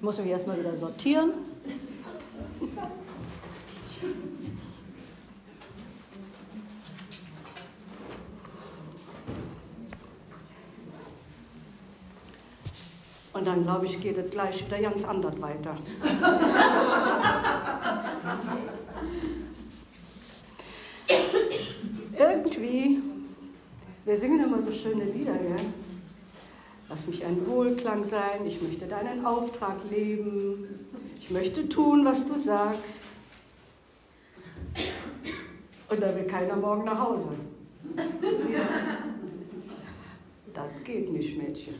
[0.00, 1.32] Ich muss mich erstmal wieder sortieren.
[13.34, 15.76] Und dann, glaube ich, geht es gleich wieder ganz anders weiter.
[22.18, 23.02] Irgendwie,
[24.06, 25.56] wir singen immer so schöne Lieder, gell?
[27.00, 30.86] Lass mich ein Wohlklang sein, ich möchte deinen Auftrag leben,
[31.18, 33.00] ich möchte tun, was du sagst.
[35.88, 37.30] Und da will keiner morgen nach Hause.
[40.52, 41.74] Das geht nicht, Mädchen.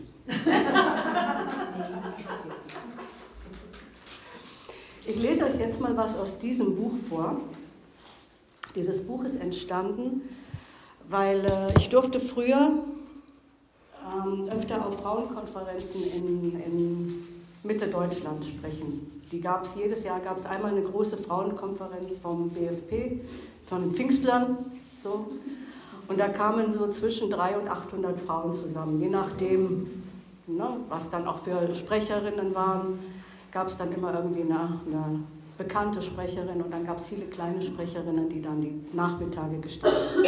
[5.05, 7.43] Ich lese euch jetzt mal was aus diesem Buch vor.
[8.75, 10.23] Dieses Buch ist entstanden,
[11.11, 12.85] weil äh, ich durfte früher
[14.25, 17.29] ähm, öfter auf Frauenkonferenzen in, in
[17.63, 19.23] Mitte Deutschland sprechen.
[19.31, 23.21] Die gab es jedes Jahr, gab es einmal eine große Frauenkonferenz vom BFP,
[23.67, 24.59] von den Pfingstlern.
[25.01, 25.27] So.
[26.09, 30.03] Und da kamen so zwischen 300 und 800 Frauen zusammen, je nachdem,
[30.49, 32.99] ne, was dann auch für Sprecherinnen waren,
[33.53, 35.21] gab es dann immer irgendwie eine, eine
[35.57, 40.27] bekannte Sprecherin und dann gab es viele kleine Sprecherinnen, die dann die Nachmittage gestaltet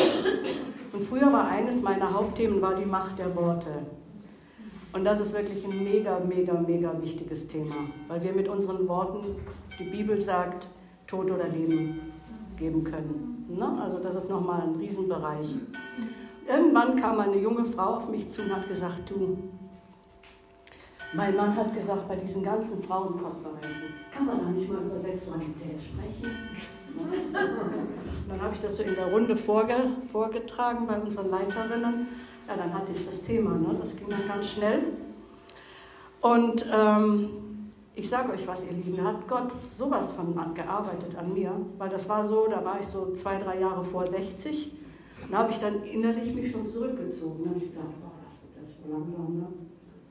[0.93, 3.71] Und früher war eines meiner Hauptthemen war die Macht der Worte.
[4.93, 7.75] Und das ist wirklich ein mega, mega, mega wichtiges Thema,
[8.09, 9.37] weil wir mit unseren Worten,
[9.79, 10.69] die Bibel sagt,
[11.07, 12.12] Tod oder Leben
[12.59, 13.47] geben können.
[13.49, 13.81] Ne?
[13.83, 15.57] Also das ist nochmal ein Riesenbereich.
[16.47, 19.39] Irgendwann kam eine junge Frau auf mich zu und hat gesagt, du,
[21.15, 25.81] mein Mann hat gesagt, bei diesen ganzen Frauenkonferenzen kann man da nicht mal über Sexualität
[25.81, 26.31] sprechen.
[28.29, 29.75] dann habe ich das so in der Runde vorge
[30.11, 32.09] vorgetragen bei unseren Leiterinnen.
[32.49, 33.77] Ja, dann hatte ich das Thema, ne?
[33.81, 34.83] das ging dann ganz schnell.
[36.21, 37.31] Und ähm,
[37.95, 41.89] ich sage euch was, ihr Lieben, da hat Gott sowas von gearbeitet an mir, weil
[41.89, 44.72] das war so, da war ich so zwei, drei Jahre vor 60.
[45.31, 47.45] Da habe ich dann innerlich mich schon zurückgezogen.
[47.45, 49.47] Da habe ich gedacht, oh, das wird jetzt so langsam, ne?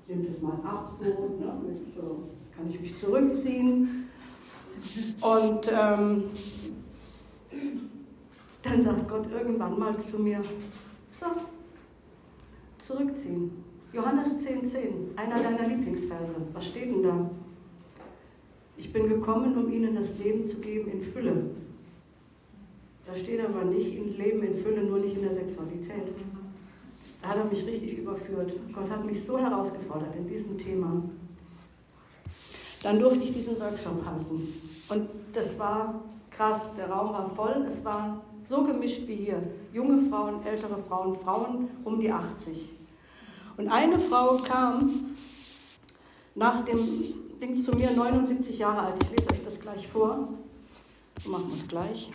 [0.08, 1.54] nimmt es mal ab, so, ne?
[1.68, 4.08] Mit, so kann ich mich zurückziehen.
[5.22, 6.24] Und ähm,
[8.64, 10.42] dann sagt Gott irgendwann mal zu mir,
[11.12, 11.26] so,
[12.80, 13.64] zurückziehen.
[13.94, 16.36] Johannes 10,10, 10, einer deiner Lieblingsverse.
[16.54, 17.30] Was steht denn da?
[18.78, 21.52] Ich bin gekommen, um ihnen das Leben zu geben in Fülle.
[23.06, 26.08] Da steht aber nicht in Leben in Fülle, nur nicht in der Sexualität.
[27.22, 28.54] Da hat er mich richtig überführt.
[28.74, 31.04] Gott hat mich so herausgefordert in diesem Thema.
[32.84, 34.42] Dann durfte ich diesen Workshop halten.
[34.90, 36.02] Und das war
[36.32, 36.60] krass.
[36.78, 37.66] Der Raum war voll.
[37.68, 39.42] Es war so gemischt wie hier.
[39.74, 42.70] Junge Frauen, ältere Frauen, Frauen um die 80.
[43.58, 44.90] Und eine Frau kam
[46.36, 46.80] nach dem
[47.42, 49.04] Ding zu mir, 79 Jahre alt.
[49.04, 50.30] Ich lese euch das gleich vor.
[51.28, 52.12] Machen wir es gleich.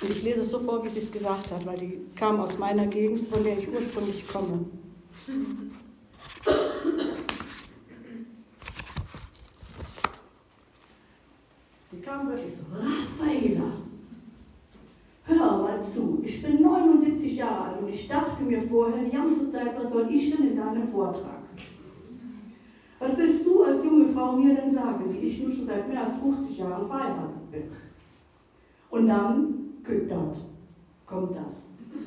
[0.00, 2.58] Und ich lese es so vor, wie sie es gesagt hat, weil die kam aus
[2.58, 4.64] meiner Gegend, von der ich ursprünglich komme.
[11.92, 13.72] Die kam wirklich so, Raffaela,
[15.26, 19.50] hör mal zu, ich bin 79 Jahre alt und ich dachte mir vorher die ganze
[19.50, 21.42] Zeit, was soll ich denn in deinem Vortrag?
[22.98, 26.06] Was willst du als junge Frau mir denn sagen, die ich nun schon seit mehr
[26.06, 27.64] als 50 Jahren verheiratet bin?
[28.90, 29.54] Und dann
[30.08, 30.38] dort
[31.06, 31.66] kommt das.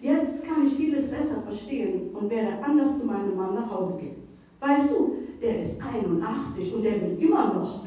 [0.00, 4.16] Jetzt kann ich vieles besser verstehen und werde anders zu meinem Mann nach Hause gehen.
[4.60, 7.84] Weißt du, der ist 81 und der will immer noch.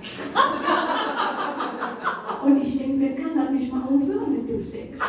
[2.46, 5.00] und ich denke, wer kann das nicht mal aufhören mit dem Sex?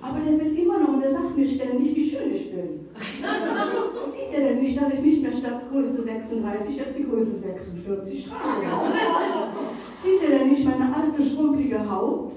[0.00, 2.86] Aber der will immer noch und der sagt mir ständig, wie schön ich bin.
[4.06, 8.28] Sieht er denn nicht, dass ich nicht mehr statt Größe 36 jetzt die Größe 46
[8.28, 8.66] trage?
[10.02, 12.32] Sieht er denn nicht meine alte, schrumpelige Haut?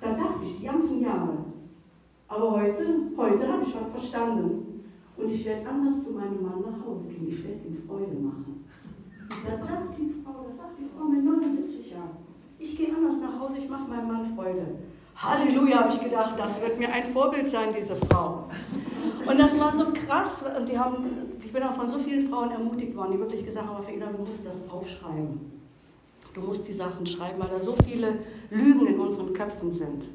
[0.00, 1.38] Da dachte ich die ganzen Jahre.
[2.28, 4.73] Aber heute, heute habe ich was verstanden.
[5.16, 7.28] Und ich werde anders zu meinem Mann nach Hause gehen.
[7.28, 8.64] Ich werde ihm Freude machen.
[9.44, 12.16] Da sagt die Frau, da sagt die Frau mit 79 Jahren,
[12.58, 14.66] ich gehe anders nach Hause, ich mache meinem Mann Freude.
[15.16, 18.48] Halleluja, habe ich gedacht, das wird mir ein Vorbild sein, diese Frau.
[19.26, 20.42] Und das war so krass.
[20.56, 21.04] Und die haben,
[21.38, 24.18] ich bin auch von so vielen Frauen ermutigt worden, die wirklich gesagt haben, Fina, du
[24.18, 25.52] musst das aufschreiben.
[26.34, 28.18] Du musst die Sachen schreiben, weil da so viele
[28.50, 30.08] Lügen in unseren Köpfen sind.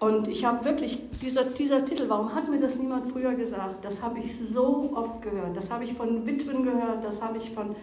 [0.00, 3.84] Und ich habe wirklich, dieser, dieser Titel, warum hat mir das niemand früher gesagt?
[3.84, 5.54] Das habe ich so oft gehört.
[5.54, 7.76] Das habe ich von Witwen gehört, das habe ich von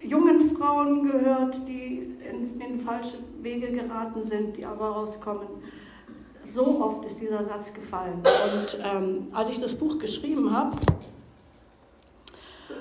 [0.00, 5.48] jungen Frauen gehört, die in, in falsche Wege geraten sind, die aber rauskommen.
[6.42, 8.22] So oft ist dieser Satz gefallen.
[8.22, 10.78] Und ähm, als ich das Buch geschrieben habe,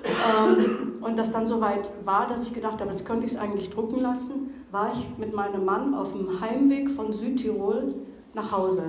[0.06, 3.70] ähm, und das dann soweit war, dass ich gedacht habe, jetzt könnte ich es eigentlich
[3.72, 7.94] drucken lassen, war ich mit meinem Mann auf dem Heimweg von Südtirol
[8.34, 8.84] nach Hause.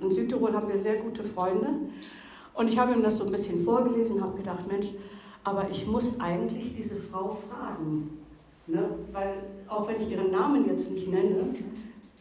[0.00, 1.68] In Südtirol haben wir sehr gute Freunde.
[2.54, 4.92] Und ich habe ihm das so ein bisschen vorgelesen habe gedacht, Mensch,
[5.42, 8.18] aber ich muss eigentlich diese Frau fragen.
[8.66, 8.88] Ne?
[9.12, 9.34] Weil
[9.68, 11.54] auch wenn ich ihren Namen jetzt nicht nenne,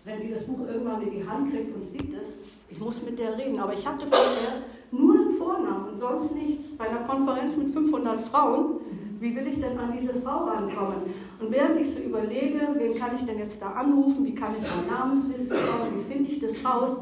[0.06, 2.38] wenn sie das Buch irgendwann in die Hand kriegt und sieht es,
[2.70, 3.60] ich muss mit der reden.
[3.60, 6.76] Aber ich hatte vorher nur einen Vornamen und sonst nichts.
[6.78, 8.82] Bei einer Konferenz mit 500 Frauen,
[9.24, 10.98] wie will ich denn an diese Frau rankommen?
[11.40, 14.64] Und während ich so überlege, wen kann ich denn jetzt da anrufen, wie kann ich
[14.70, 16.98] meine Namensliste bauen, wie finde ich das raus,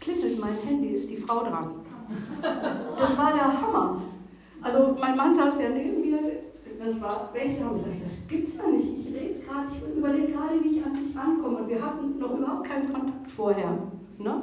[0.00, 1.72] klingelt mein Handy, ist die Frau dran.
[2.96, 4.00] Das war der Hammer.
[4.62, 6.20] Also mein Mann saß ja neben mir,
[6.78, 9.00] das war welche und ich, das gibt's ja nicht.
[9.00, 11.58] Ich rede gerade, ich überlege gerade, wie ich an dich rankomme.
[11.58, 13.76] Und wir hatten noch überhaupt keinen Kontakt vorher.
[14.18, 14.42] Ne?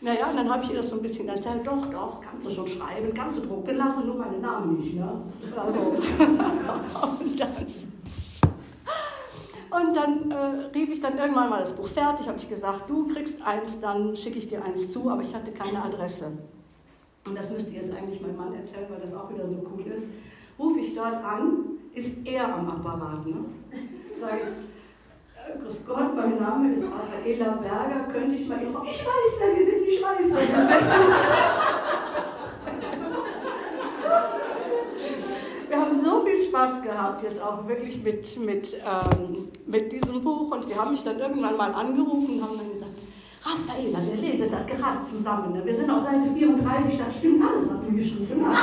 [0.00, 2.50] Naja, und dann habe ich ihr das so ein bisschen erzählt, doch, doch, kannst du
[2.50, 4.94] schon schreiben, kannst du drucken lassen, nur meinen Namen nicht.
[4.94, 5.22] Ne?
[5.56, 7.66] Also, und dann,
[9.70, 13.08] und dann äh, rief ich dann irgendwann mal das Buch fertig, habe ich gesagt, du
[13.08, 16.30] kriegst eins, dann schicke ich dir eins zu, aber ich hatte keine Adresse.
[17.26, 20.04] Und das müsste jetzt eigentlich mein Mann erzählen, weil das auch wieder so cool ist.
[20.58, 23.26] Rufe ich dort an, ist er am Apparat.
[23.26, 23.44] Ne?
[24.20, 24.48] Sage ich,
[25.56, 28.12] Grüß Gott, mein Name ist Raffaela Berger.
[28.12, 28.82] Könnte ich mal Ihre Frau?
[28.84, 30.60] Ich weiß, wer Sie sind, ich weiß, wer Sie sind.
[35.68, 40.50] Wir haben so viel Spaß gehabt, jetzt auch wirklich mit, mit, ähm, mit diesem Buch.
[40.50, 42.92] Und wir haben mich dann irgendwann mal angerufen und haben dann gesagt,
[43.42, 45.54] Raffaela, wir lesen das gerade zusammen.
[45.54, 45.64] Ne?
[45.64, 48.58] Wir sind auf Seite 34, das stimmt alles, was du geschrieben hast.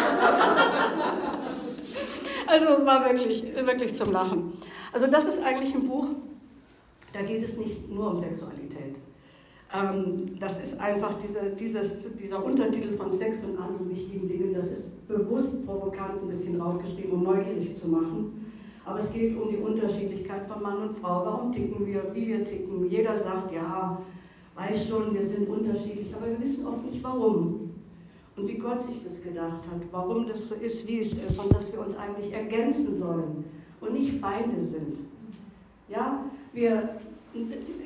[2.48, 4.54] also war wirklich, wirklich zum Lachen.
[4.92, 6.08] Also das ist eigentlich ein Buch,
[7.16, 8.98] da geht es nicht nur um Sexualität.
[9.74, 11.92] Ähm, das ist einfach diese, dieses,
[12.22, 17.14] dieser Untertitel von Sex und anderen wichtigen Dingen, das ist bewusst provokant ein bisschen draufgeschrieben,
[17.14, 18.52] um neugierig zu machen.
[18.84, 21.26] Aber es geht um die Unterschiedlichkeit von Mann und Frau.
[21.26, 22.90] Warum ticken wir, wie wir ticken?
[22.90, 24.00] Jeder sagt, ja,
[24.56, 27.72] weiß schon, wir sind unterschiedlich, aber wir wissen oft nicht warum.
[28.36, 31.56] Und wie Gott sich das gedacht hat, warum das so ist, wie es ist und
[31.56, 33.46] dass wir uns eigentlich ergänzen sollen
[33.80, 34.98] und nicht Feinde sind.
[35.88, 36.26] Ja,
[36.56, 36.98] wir,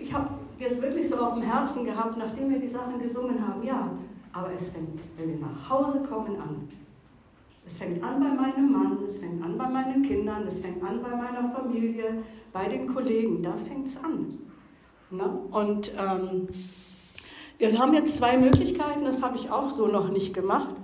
[0.02, 0.30] ich habe
[0.60, 3.90] jetzt wirklich so auf dem Herzen gehabt, nachdem wir die Sachen gesungen haben, ja,
[4.34, 6.70] aber es fängt, wenn wir nach Hause kommen, an.
[7.66, 11.02] Es fängt an bei meinem Mann, es fängt an bei meinen Kindern, es fängt an
[11.02, 14.40] bei meiner Familie, bei den Kollegen, da fängt es an.
[15.12, 15.26] Na?
[15.52, 16.48] Und ähm,
[17.58, 20.76] wir haben jetzt zwei Möglichkeiten, das habe ich auch so noch nicht gemacht.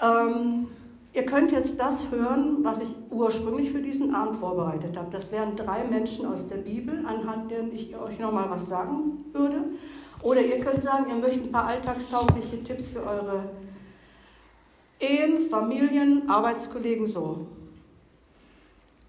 [0.00, 0.68] Ähm,
[1.16, 5.08] Ihr könnt jetzt das hören, was ich ursprünglich für diesen Abend vorbereitet habe.
[5.10, 9.64] Das wären drei Menschen aus der Bibel, anhand deren ich euch nochmal was sagen würde.
[10.20, 13.48] Oder ihr könnt sagen, ihr möchtet ein paar alltagstaugliche Tipps für eure
[15.00, 17.46] Ehen, Familien, Arbeitskollegen so.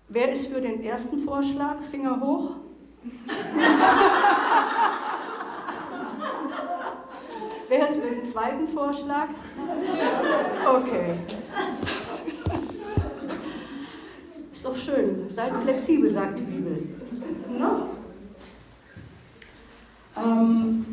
[0.08, 1.82] Wer ist für den ersten Vorschlag?
[1.92, 2.52] Finger hoch.
[7.70, 9.28] Wer ist für den zweiten Vorschlag?
[10.66, 11.16] Okay.
[14.54, 15.30] Ist doch schön.
[15.36, 16.88] Seid flexibel, sagt die Bibel.
[17.60, 17.90] No?
[20.16, 20.86] Ähm,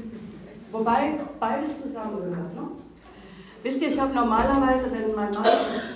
[0.72, 2.54] wobei beides zusammengehört.
[2.54, 2.62] Ne?
[3.62, 5.44] Wisst ihr, ich habe normalerweise, wenn mein Mann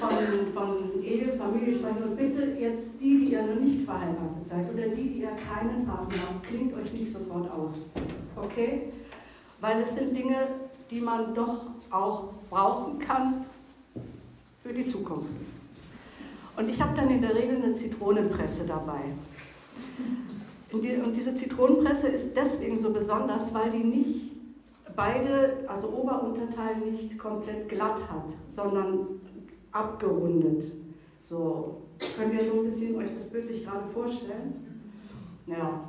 [0.00, 0.11] von,
[0.54, 4.88] von Ehe, Familie spricht, und bitte jetzt die, die ihr noch nicht verheiratet seid oder
[4.88, 7.73] die, die ihr keinen Partner habt, klingt euch nicht sofort aus.
[8.37, 8.92] Okay?
[9.61, 10.49] Weil es sind Dinge,
[10.91, 13.45] die man doch auch brauchen kann
[14.62, 15.31] für die Zukunft.
[16.57, 19.00] Und ich habe dann in der Regel eine Zitronenpresse dabei.
[20.73, 24.31] Und diese Zitronenpresse ist deswegen so besonders, weil die nicht
[24.95, 29.07] beide, also Oberunterteil nicht komplett glatt hat, sondern
[29.71, 30.65] abgerundet.
[31.25, 31.83] So,
[32.17, 34.55] könnt ihr so ein bisschen euch das bildlich gerade vorstellen?
[35.47, 35.85] Ja,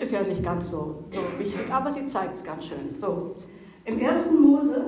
[0.00, 2.96] ist ja nicht ganz so, so wichtig, aber sie zeigt es ganz schön.
[2.96, 3.36] So,
[3.84, 4.84] im ersten Mose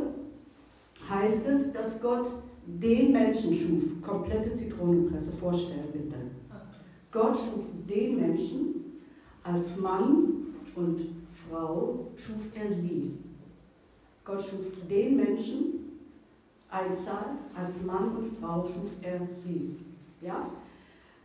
[1.08, 2.30] heißt es, dass Gott
[2.66, 4.02] den Menschen schuf.
[4.02, 6.16] Komplette Zitronenpresse, vorstellen bitte.
[7.10, 9.00] Gott schuf den Menschen,
[9.42, 11.00] als Mann und
[11.50, 13.18] Frau schuf er sie.
[14.24, 15.82] Gott schuf den Menschen,
[16.70, 19.76] Einzahl, als Mann und Frau schuf er sie.
[20.22, 20.48] Ja?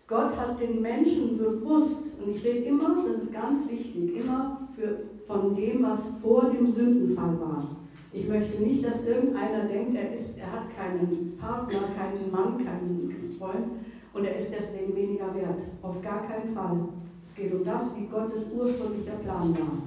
[0.07, 4.99] Gott hat den Menschen bewusst, und ich rede immer, das ist ganz wichtig, immer für,
[5.27, 7.67] von dem, was vor dem Sündenfall war.
[8.13, 13.35] Ich möchte nicht, dass irgendeiner denkt, er, ist, er hat keinen Partner, keinen Mann, keinen
[13.37, 13.67] Freund
[14.13, 15.59] und er ist deswegen weniger wert.
[15.81, 16.87] Auf gar keinen Fall.
[17.21, 19.77] Es geht um das, wie Gottes ursprünglicher Plan war.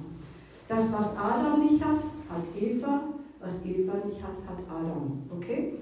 [0.69, 1.97] Das, was Adam nicht hat,
[2.29, 3.01] hat Eva.
[3.39, 5.23] Was Eva nicht hat, hat Adam.
[5.35, 5.79] Okay?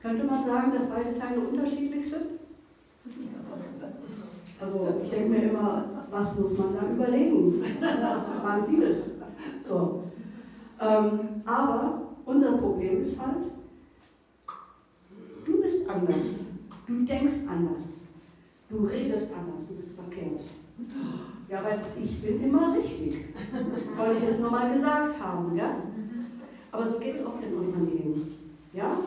[0.00, 2.39] Könnte man sagen, dass beide Teile unterschiedlich sind?
[4.60, 7.62] Also ich denke mir immer, was muss man da überlegen?
[8.42, 9.06] Waren Sie das?
[9.66, 10.02] So.
[10.80, 13.40] Ähm, aber unser Problem ist halt,
[15.44, 16.44] du bist anders,
[16.86, 18.00] du denkst anders,
[18.68, 20.40] du redest anders, du bist verkehrt.
[21.48, 23.18] Ja, weil ich bin immer richtig.
[23.96, 25.74] Wollte ich jetzt nochmal gesagt haben, ja?
[26.72, 28.22] Aber so geht es oft in unserem Leben.
[28.72, 28.98] Ja?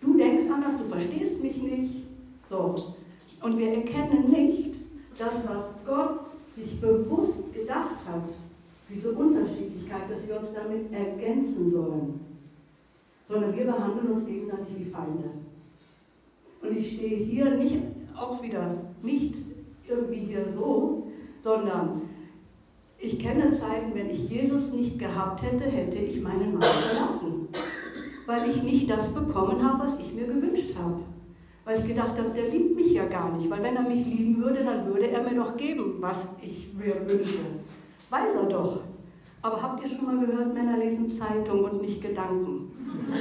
[0.00, 2.04] Du denkst anders, du verstehst mich nicht.
[2.48, 2.74] So.
[3.44, 4.76] Und wir erkennen nicht,
[5.18, 6.20] dass was Gott
[6.56, 8.30] sich bewusst gedacht hat,
[8.88, 12.20] diese Unterschiedlichkeit, dass wir uns damit ergänzen sollen,
[13.28, 15.28] sondern wir behandeln uns gegenseitig wie Feinde.
[16.62, 17.76] Und ich stehe hier nicht,
[18.16, 19.34] auch wieder nicht
[19.86, 21.08] irgendwie hier so,
[21.42, 22.00] sondern
[22.98, 27.48] ich kenne Zeiten, wenn ich Jesus nicht gehabt hätte, hätte ich meinen Mann verlassen,
[28.24, 31.00] weil ich nicht das bekommen habe, was ich mir gewünscht habe.
[31.64, 34.36] Weil ich gedacht habe, der liebt mich ja gar nicht, weil wenn er mich lieben
[34.42, 37.38] würde, dann würde er mir doch geben, was ich mir wünsche.
[38.10, 38.80] Weiß er doch.
[39.40, 42.70] Aber habt ihr schon mal gehört, Männer lesen Zeitung und nicht Gedanken?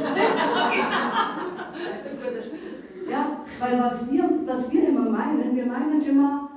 [3.09, 6.50] ja, weil was wir, was wir immer meinen, wir meinen immer,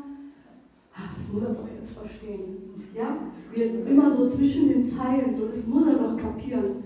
[0.94, 2.82] ach, das muss er doch jetzt verstehen.
[2.94, 3.16] Ja,
[3.52, 6.84] wir immer so zwischen den Zeilen, so das muss er doch kapieren.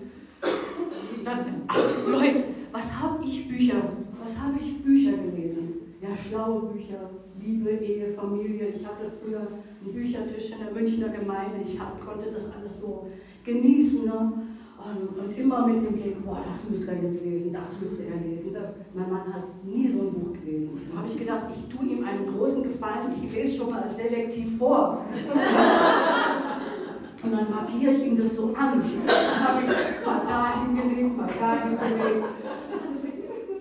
[1.24, 3.82] Dann, ach, Leute, was habe ich Bücher,
[4.22, 5.96] was habe ich Bücher gelesen?
[6.00, 7.10] Ja, schlaue Bücher,
[7.40, 8.68] Liebe, Ehe, Familie.
[8.68, 11.60] Ich hatte früher einen Büchertisch in der Münchner Gemeinde.
[11.64, 13.06] Ich hab, konnte das alles so
[13.44, 14.04] genießen.
[14.04, 14.32] Ne?
[14.80, 18.16] Und, und, immer mit dem Blick, boah, das müsste er jetzt lesen, das müsste er
[18.16, 18.54] lesen.
[18.54, 20.70] Das, mein Mann hat nie so ein Buch gelesen.
[20.90, 24.56] Da habe ich gedacht, ich tue ihm einen großen Gefallen, ich lese schon mal selektiv
[24.56, 25.04] vor.
[27.22, 28.80] Und dann markiere ich ihm das so an.
[28.80, 32.24] Dann habe ich mal da hingelegt, mal da hingelegt.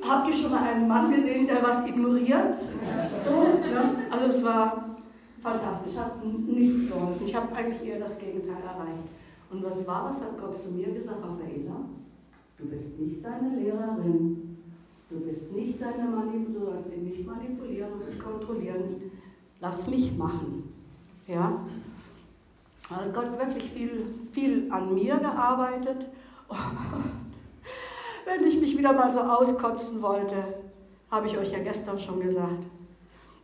[0.10, 2.56] Habt ihr schon mal einen Mann gesehen, der was ignoriert?
[3.24, 4.08] So, ne?
[4.10, 4.96] Also es war
[5.44, 7.24] fantastisch, hat nichts geholfen.
[7.26, 9.08] Ich habe eigentlich eher das Gegenteil erreicht.
[9.52, 11.86] Und was war, was hat Gott zu mir gesagt, Raffaela?
[12.58, 14.58] Du bist nicht seine Lehrerin.
[15.12, 19.12] Du bist nicht seine Manipulation, du sollst ihn nicht manipulieren und kontrollieren.
[19.60, 20.74] Lass mich machen.
[21.28, 21.66] Ja?
[22.90, 26.08] Hat Gott wirklich viel, viel an mir gearbeitet.
[28.30, 30.36] Wenn ich mich wieder mal so auskotzen wollte,
[31.10, 32.64] habe ich euch ja gestern schon gesagt,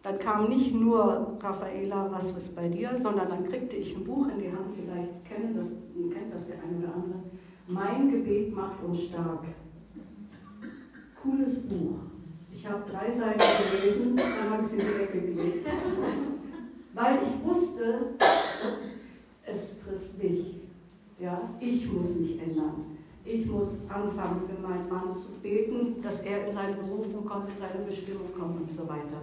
[0.04, 4.27] dann kam nicht nur Raffaela, was ist bei dir, sondern dann kriegte ich ein Buch
[4.27, 5.70] in die Hand, vielleicht kennen das,
[6.13, 7.20] kennt das der eine oder andere.
[7.68, 9.46] Mein Gebet macht uns stark.
[11.24, 11.98] Cooles Buch.
[12.54, 13.42] Ich habe drei Seiten
[13.82, 15.65] gelesen, dann habe ich es in die.
[16.94, 18.10] Weil ich wusste,
[19.48, 20.58] es trifft mich.
[21.20, 22.94] Ja, ich muss mich ändern.
[23.27, 27.58] Ich muss anfangen, für meinen Mann zu beten, dass er in seine Berufung kommt, in
[27.58, 29.20] seine Bestimmung kommt und so weiter.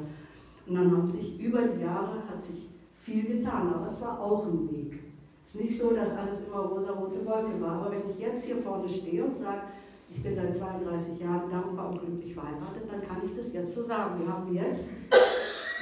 [0.66, 2.68] Und dann haben sich über die Jahre hat sich
[3.00, 4.98] viel getan, aber es war auch ein Weg.
[5.44, 8.56] Es ist nicht so, dass alles immer rosa-rote Wolke war, aber wenn ich jetzt hier
[8.56, 9.62] vorne stehe und sage,
[10.10, 13.82] ich bin seit 32 Jahren dankbar und glücklich verheiratet, dann kann ich das jetzt so
[13.82, 14.20] sagen.
[14.20, 14.92] Wir haben jetzt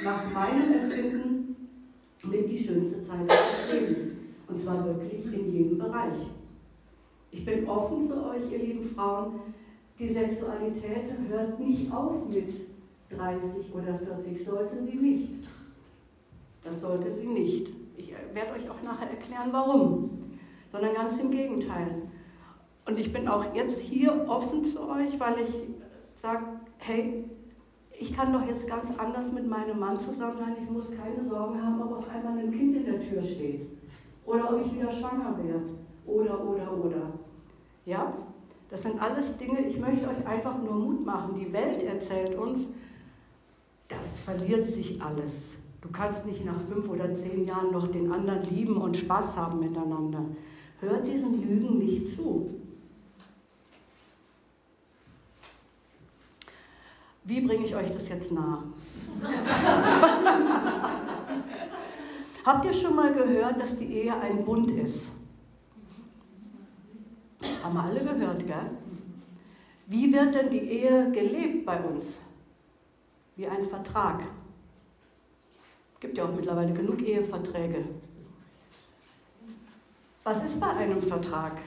[0.03, 1.55] nach meinem Empfinden
[2.23, 4.11] mit die schönste Zeit des Lebens.
[4.47, 6.27] Und zwar wirklich in jedem Bereich.
[7.31, 9.39] Ich bin offen zu euch, ihr lieben Frauen.
[9.97, 12.49] Die Sexualität hört nicht auf mit
[13.09, 15.47] 30 oder 40, sollte sie nicht.
[16.63, 17.71] Das sollte sie nicht.
[17.97, 20.09] Ich werde euch auch nachher erklären, warum.
[20.71, 22.01] Sondern ganz im Gegenteil.
[22.85, 25.53] Und ich bin auch jetzt hier offen zu euch, weil ich
[26.21, 26.43] sage,
[26.79, 27.25] hey,
[27.97, 30.55] ich kann doch jetzt ganz anders mit meinem Mann zusammen sein.
[30.61, 33.67] Ich muss keine Sorgen haben, ob auf einmal ein Kind in der Tür steht.
[34.25, 35.61] Oder ob ich wieder schwanger werde.
[36.05, 37.13] Oder, oder, oder.
[37.85, 38.13] Ja,
[38.69, 41.35] das sind alles Dinge, ich möchte euch einfach nur Mut machen.
[41.35, 42.69] Die Welt erzählt uns,
[43.87, 45.57] das verliert sich alles.
[45.81, 49.59] Du kannst nicht nach fünf oder zehn Jahren noch den anderen lieben und Spaß haben
[49.59, 50.23] miteinander.
[50.79, 52.49] Hört diesen Lügen nicht zu.
[57.23, 58.63] Wie bringe ich euch das jetzt nahe?
[62.45, 65.11] Habt ihr schon mal gehört, dass die Ehe ein Bund ist?
[67.63, 68.69] Haben wir alle gehört, gell?
[69.87, 72.17] Wie wird denn die Ehe gelebt bei uns?
[73.35, 74.21] Wie ein Vertrag.
[75.99, 77.85] Gibt ja auch mittlerweile genug Eheverträge.
[80.23, 81.57] Was ist bei einem Vertrag?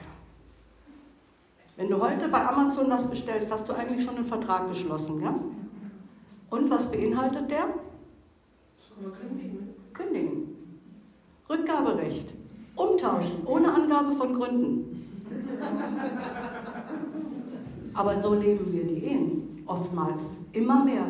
[1.77, 5.35] Wenn du heute bei Amazon was bestellst, hast du eigentlich schon einen Vertrag geschlossen, ja?
[6.49, 7.67] Und was beinhaltet der?
[9.19, 9.73] Kündigen.
[9.93, 10.55] Kündigen.
[11.49, 12.33] Rückgaberecht.
[12.75, 14.94] Umtauschen, ohne Angabe von Gründen.
[17.93, 19.45] Aber so leben wir die Ehen.
[19.65, 20.19] oftmals,
[20.53, 21.05] immer mehr.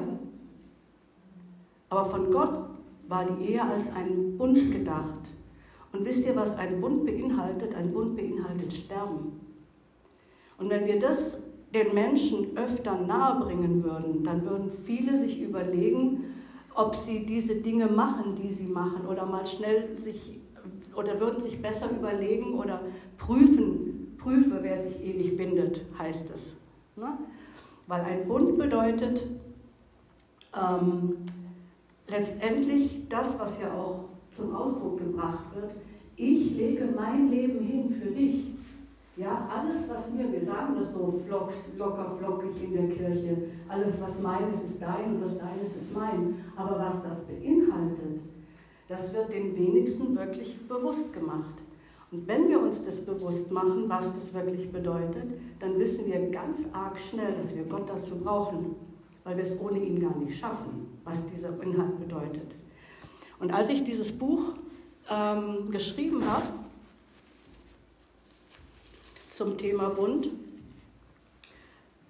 [1.89, 2.59] Aber von Gott
[3.07, 5.19] war die Ehe als ein Bund gedacht.
[5.91, 7.75] Und wisst ihr, was ein Bund beinhaltet?
[7.75, 9.39] Ein Bund beinhaltet Sterben.
[10.57, 11.41] Und wenn wir das
[11.73, 16.23] den Menschen öfter nahebringen würden, dann würden viele sich überlegen,
[16.73, 20.39] ob sie diese Dinge machen, die sie machen, oder mal schnell sich,
[20.95, 22.81] oder würden sich besser überlegen oder
[23.17, 23.94] prüfen,
[24.25, 26.55] prüfe, wer sich ewig bindet, heißt es.
[26.95, 27.09] Ne?
[27.87, 29.23] Weil ein Bund bedeutet
[30.57, 31.17] ähm,
[32.07, 34.05] letztendlich das, was ja auch
[34.35, 35.71] zum Ausdruck gebracht wird,
[36.17, 38.51] ich lege mein Leben hin für dich.
[39.17, 43.37] Ja, alles, was mir, wir sagen das so flocks, locker flockig in der Kirche,
[43.69, 46.43] alles, was mein ist, ist dein und was dein ist, ist mein.
[46.55, 48.21] Aber was das beinhaltet,
[48.89, 51.64] das wird den wenigsten wirklich bewusst gemacht.
[52.15, 55.25] Und wenn wir uns das bewusst machen, was das wirklich bedeutet,
[55.59, 58.77] dann wissen wir ganz arg schnell, dass wir Gott dazu brauchen,
[59.25, 62.55] weil wir es ohne ihn gar nicht schaffen, was dieser Inhalt bedeutet.
[63.41, 64.53] Und als ich dieses Buch
[65.09, 66.45] ähm, geschrieben habe,
[69.29, 70.29] zum Thema Bund,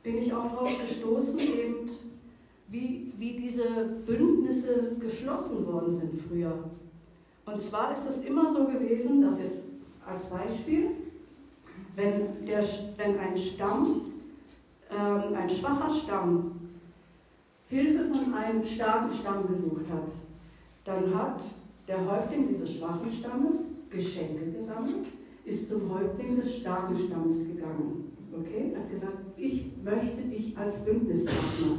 [0.04, 1.90] bin ich auch darauf gestoßen, eben,
[2.68, 6.54] wie, wie diese Bündnisse geschlossen worden sind früher.
[7.48, 9.65] Und zwar ist es immer so gewesen, dass jetzt
[10.08, 10.92] als Beispiel,
[11.96, 12.64] wenn, der,
[12.98, 14.02] wenn ein Stamm,
[14.92, 16.52] ähm, ein schwacher Stamm,
[17.68, 20.10] Hilfe von einem starken Stamm gesucht hat,
[20.84, 21.44] dann hat
[21.88, 25.08] der Häuptling dieses schwachen Stammes Geschenke gesammelt
[25.46, 28.12] ist zum Häuptling des starken Stammes gegangen.
[28.34, 28.74] Okay?
[28.76, 31.78] Hat gesagt, ich möchte dich als Bündnispartner.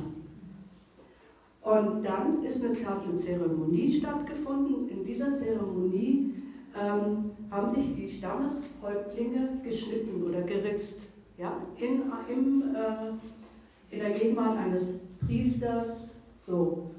[1.62, 4.88] Und dann ist eine zarte Zeremonie stattgefunden.
[4.88, 6.34] In dieser Zeremonie
[6.80, 11.00] ähm, haben sich die Stammeshäuptlinge geschnitten oder geritzt.
[11.38, 11.56] Ja?
[11.78, 14.94] In, im, äh, in der Gegenwart eines
[15.26, 16.10] Priesters,
[16.46, 16.90] so,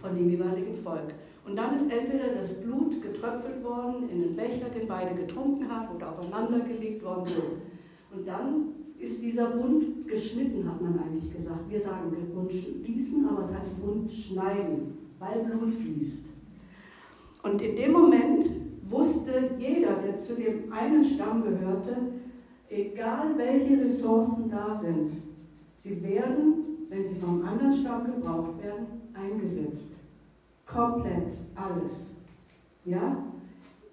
[0.00, 1.12] von dem jeweiligen Volk.
[1.44, 5.96] Und dann ist entweder das Blut getröpfelt worden in den Becher, den beide getrunken haben,
[5.96, 7.26] oder aufeinander gelegt worden.
[7.26, 8.16] So.
[8.16, 11.68] Und dann ist dieser Bund geschnitten, hat man eigentlich gesagt.
[11.68, 16.22] Wir sagen Bund schließen, aber es heißt Bund schneiden, weil Blut fließt.
[17.42, 18.46] Und in dem Moment
[18.90, 21.96] wusste jeder, der zu dem einen Stamm gehörte,
[22.68, 25.10] egal welche Ressourcen da sind,
[25.80, 29.90] sie werden, wenn sie vom anderen Stamm gebraucht werden, eingesetzt.
[30.66, 32.12] Komplett alles.
[32.84, 33.24] Ja?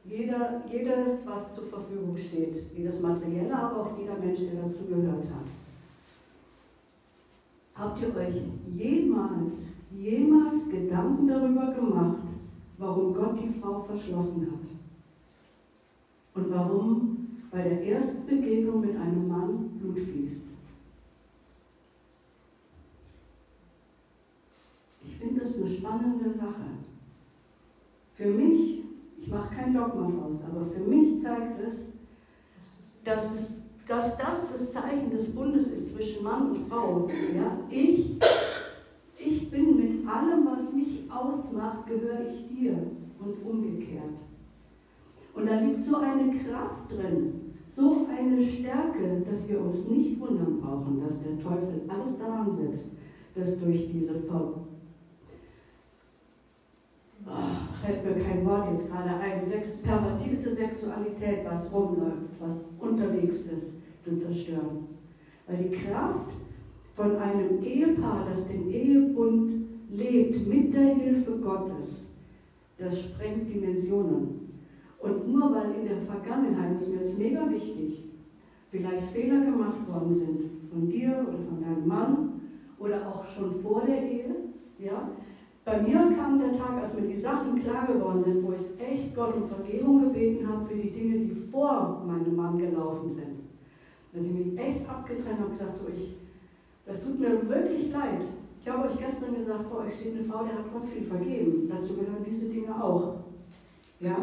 [0.04, 5.24] Jeder, jedes, was zur Verfügung steht, jedes Materielle, aber auch jeder Mensch, der dazu gehört
[5.24, 5.46] hat.
[7.74, 8.42] Habt ihr euch
[8.76, 9.58] jemals,
[9.92, 12.28] jemals Gedanken darüber gemacht,
[12.78, 14.75] warum Gott die Frau verschlossen hat?
[16.36, 20.42] Und warum bei der ersten Begegnung mit einem Mann Blut fließt?
[25.08, 26.66] Ich finde das eine spannende Sache.
[28.16, 28.84] Für mich,
[29.18, 31.92] ich mache kein Dogma draus, aber für mich zeigt es,
[33.06, 33.54] dass, es,
[33.88, 37.08] dass das das Zeichen des Bundes ist zwischen Mann und Frau.
[37.34, 37.58] Ja?
[37.70, 38.18] Ich,
[39.18, 42.78] ich bin mit allem, was mich ausmacht, gehöre ich dir
[43.20, 44.16] und umgekehrt.
[45.36, 50.62] Und da liegt so eine Kraft drin, so eine Stärke, dass wir uns nicht wundern
[50.62, 52.92] brauchen, dass der Teufel alles daran setzt,
[53.36, 54.54] dass durch diese Ver
[57.26, 57.32] oh,
[57.86, 63.76] fällt mir kein Wort jetzt gerade ein, Sex, pervertierte Sexualität, was rumläuft, was unterwegs ist,
[64.04, 64.88] zu zerstören.
[65.48, 66.32] Weil die Kraft
[66.94, 69.52] von einem Ehepaar, das den Ehebund
[69.92, 72.16] lebt mit der Hilfe Gottes,
[72.78, 74.45] das sprengt Dimensionen.
[75.00, 78.04] Und nur weil in der Vergangenheit, das ist mir jetzt mega wichtig,
[78.72, 82.42] vielleicht Fehler gemacht worden sind von dir oder von deinem Mann
[82.80, 84.36] oder auch schon vor der Ehe,
[84.80, 85.10] ja,
[85.64, 89.16] bei mir kam der Tag, als mir die Sachen klar geworden sind, wo ich echt
[89.16, 93.40] Gott um Vergebung gebeten habe für die Dinge, die vor meinem Mann gelaufen sind.
[94.14, 95.86] Dass ich mich echt abgetrennt habe, gesagt, so
[96.86, 98.22] das tut mir wirklich leid.
[98.62, 101.68] Ich habe euch gestern gesagt, vor euch steht eine Frau, der hat Gott viel vergeben.
[101.68, 103.16] Dazu gehören diese Dinge auch.
[104.00, 104.18] Ja?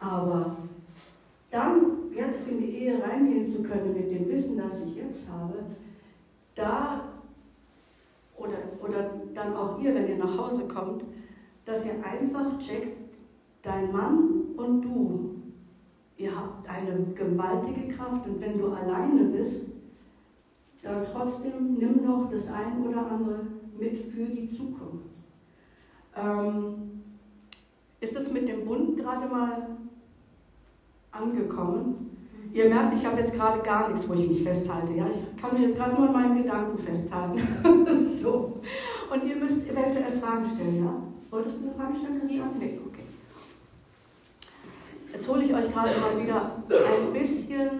[0.00, 0.56] Aber
[1.50, 5.54] dann jetzt in die Ehe reingehen zu können mit dem Wissen, das ich jetzt habe,
[6.54, 7.04] da
[8.36, 11.04] oder, oder dann auch ihr, wenn ihr nach Hause kommt,
[11.66, 12.96] dass ihr einfach checkt,
[13.62, 15.42] dein Mann und du,
[16.16, 19.66] ihr habt eine gewaltige Kraft und wenn du alleine bist,
[20.82, 23.46] dann trotzdem nimm noch das eine oder andere
[23.78, 25.04] mit für die Zukunft.
[26.16, 27.02] Ähm,
[28.00, 29.76] ist das mit dem Bund gerade mal
[31.12, 32.10] angekommen?
[32.52, 34.92] ihr merkt, ich habe jetzt gerade gar nichts, wo ich mich festhalte.
[34.92, 35.06] Ja?
[35.08, 38.18] Ich kann mich jetzt gerade nur in meinen Gedanken festhalten.
[38.20, 38.60] so.
[39.12, 40.94] Und ihr müsst eventuell Fragen stellen, ja?
[41.30, 42.50] Wolltest du eine Frage stellen, Christian?
[42.58, 43.04] Nee, okay.
[45.12, 47.70] Jetzt hole ich euch gerade mal wieder ein bisschen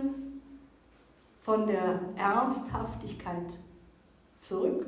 [1.43, 3.47] von der Ernsthaftigkeit
[4.41, 4.87] zurück.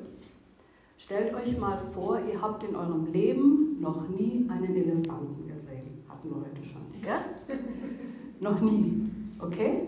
[0.98, 6.04] Stellt euch mal vor, ihr habt in eurem Leben noch nie einen Elefanten gesehen.
[6.08, 7.24] Hatten wir heute schon, ja?
[8.42, 9.82] noch nie, okay?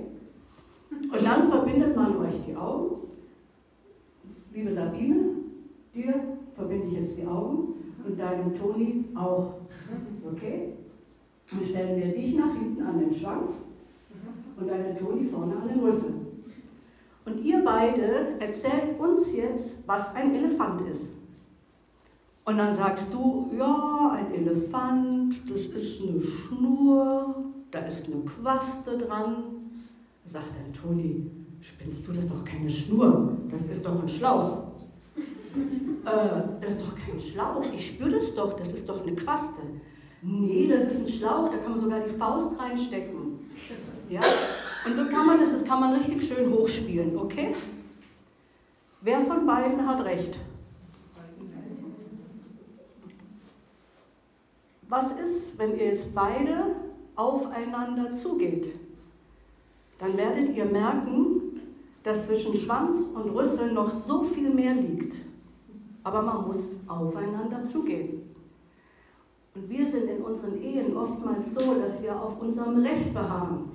[0.90, 3.09] Und dann verbindet man euch die Augen.
[4.53, 5.17] Liebe Sabine,
[5.93, 6.14] dir
[6.55, 7.75] verbinde ich jetzt die Augen
[8.07, 9.55] und deinem Toni auch,
[10.33, 10.75] okay?
[11.51, 13.51] Dann stellen wir dich nach hinten an den Schwanz
[14.57, 16.14] und deinen Toni vorne an den Rüssel.
[17.27, 21.11] Und ihr beide erzählt uns jetzt, was ein Elefant ist.
[22.45, 27.43] Und dann sagst du, ja, ein Elefant, das ist eine Schnur,
[27.75, 29.45] da ist eine Quaste dran.
[30.27, 34.69] Sagt dann Toni, spinnst du, das ist doch keine Schnur, das ist doch ein Schlauch.
[35.17, 39.61] äh, das ist doch kein Schlauch, ich spüre das doch, das ist doch eine Quaste.
[40.23, 43.51] Nee, das ist ein Schlauch, da kann man sogar die Faust reinstecken.
[44.09, 44.21] Ja?
[44.87, 47.55] Und so kann man das, das kann man richtig schön hochspielen, okay?
[49.03, 50.39] Wer von beiden hat recht?
[54.89, 56.84] Was ist, wenn ihr jetzt beide
[57.16, 58.74] aufeinander zugeht?
[59.98, 61.61] Dann werdet ihr merken,
[62.03, 65.16] dass zwischen Schwanz und Rüssel noch so viel mehr liegt.
[66.03, 68.22] Aber man muss aufeinander zugehen.
[69.55, 73.70] Und wir sind in unseren Ehen oftmals so, dass wir auf unserem Recht beharren.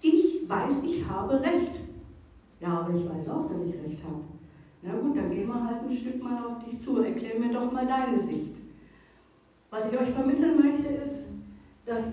[0.00, 1.72] Ich weiß, ich habe Recht.
[2.60, 4.22] Ja, aber ich weiß auch, dass ich Recht habe.
[4.82, 7.02] Na gut, dann gehen wir halt ein Stück mal auf dich zu.
[7.02, 8.56] Erklär mir doch mal deine Sicht.
[9.70, 11.28] Was ich euch vermitteln möchte, ist,
[11.84, 12.04] dass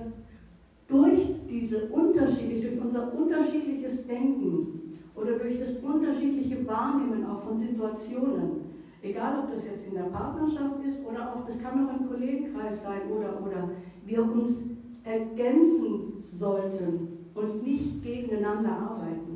[0.87, 8.61] durch diese unterschiedlich, durch unser unterschiedliches Denken oder durch das unterschiedliche Wahrnehmen auch von Situationen,
[9.01, 12.83] egal ob das jetzt in der Partnerschaft ist oder auch, das kann auch im Kollegenkreis
[12.83, 13.69] sein oder, oder
[14.05, 14.57] wir uns
[15.03, 19.32] ergänzen sollten und nicht gegeneinander arbeiten.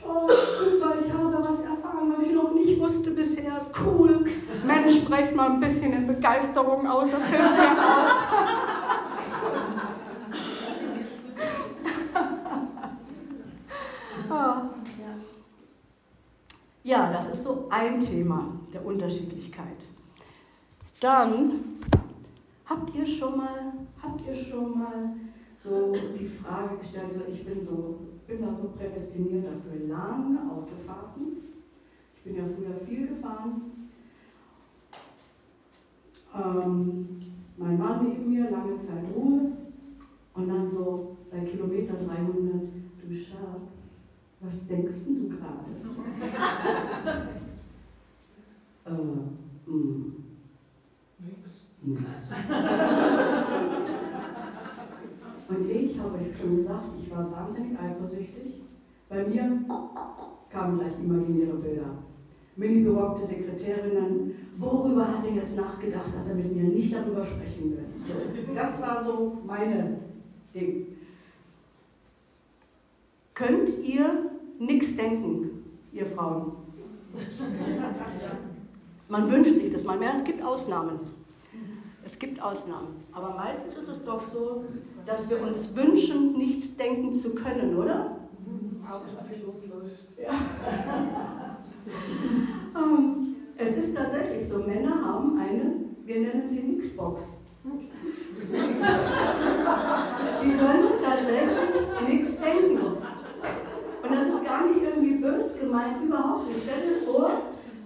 [0.00, 0.28] Toll,
[0.58, 3.60] super, ich habe was erfahren, was ich noch nicht wusste bisher.
[3.84, 4.24] Cool.
[4.64, 8.60] Mensch, sprecht mal ein bisschen in Begeisterung aus, das hilft mir auch.
[16.86, 19.78] Ja, das ist so ein Thema der Unterschiedlichkeit.
[21.00, 21.78] Dann
[22.66, 25.16] habt ihr schon mal, habt ihr schon mal
[25.58, 31.36] so die Frage gestellt, so ich bin so, bin da so prädestiniert dafür lange Autofahrten.
[32.16, 33.60] Ich bin ja früher viel gefahren.
[36.34, 37.06] Ähm,
[37.56, 39.46] mein Mann neben mir, lange Zeit Ruhe.
[40.34, 42.60] Und dann so bei Kilometer 300,
[43.00, 43.84] du Schatz,
[44.40, 45.70] was denkst du gerade?
[48.86, 49.24] äh, mh.
[49.66, 50.10] Hm.
[51.18, 51.68] Nix.
[51.80, 52.02] Nix.
[55.48, 58.62] Und ich habe euch schon gesagt, ich war wahnsinnig eifersüchtig.
[59.08, 59.60] Bei mir
[60.50, 61.98] kamen gleich imaginäre Bilder.
[62.56, 67.72] Mini berockte Sekretärinnen, worüber hat er jetzt nachgedacht, dass er mit mir nicht darüber sprechen
[67.72, 67.86] will?
[68.06, 69.98] So, das war so meine
[70.54, 70.86] Ding.
[73.34, 74.30] Könnt ihr
[74.60, 76.52] nichts denken, ihr Frauen?
[79.08, 81.00] Man wünscht sich das mal mehr, es gibt Ausnahmen.
[82.04, 83.04] Es gibt Ausnahmen.
[83.12, 84.64] Aber meistens ist es doch so,
[85.06, 88.18] dass wir uns wünschen, nichts denken zu können, oder?
[90.16, 90.32] Ja.
[92.76, 97.36] Ähm, es ist tatsächlich so, Männer haben eine, wir nennen sie Nixbox.
[100.42, 102.80] Die können tatsächlich nichts denken.
[104.02, 106.62] Und das ist gar nicht irgendwie bös gemeint, überhaupt nicht.
[106.64, 107.30] Stell dir vor,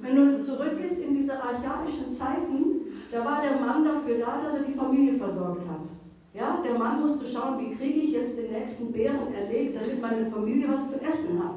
[0.01, 2.68] wenn du zurückgehst in diese archaischen Zeiten,
[3.11, 5.89] da war der Mann dafür da, dass er die Familie versorgt hat.
[6.35, 10.27] Ja, der Mann musste schauen, wie kriege ich jetzt den nächsten Bären erlegt, damit meine
[10.27, 11.57] Familie was zu essen hat.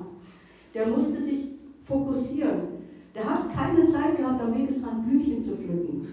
[0.73, 1.49] Der musste sich
[1.85, 2.81] fokussieren.
[3.13, 6.07] Der hat keine Zeit gehabt, am Wegesrand Blümchen zu pflücken.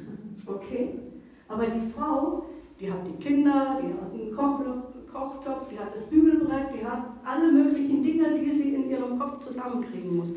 [0.45, 0.99] Okay?
[1.47, 2.47] Aber die Frau,
[2.81, 7.53] die hat die Kinder, die hat einen Kochtopf, die hat das Bügelbrett, die hat alle
[7.53, 10.35] möglichen Dinge, die sie in ihrem Kopf zusammenkriegen muss.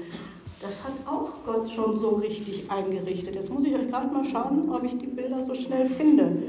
[0.62, 3.36] Das hat auch Gott schon so richtig eingerichtet.
[3.36, 6.44] Jetzt muss ich euch gerade mal schauen, ob ich die Bilder so schnell finde.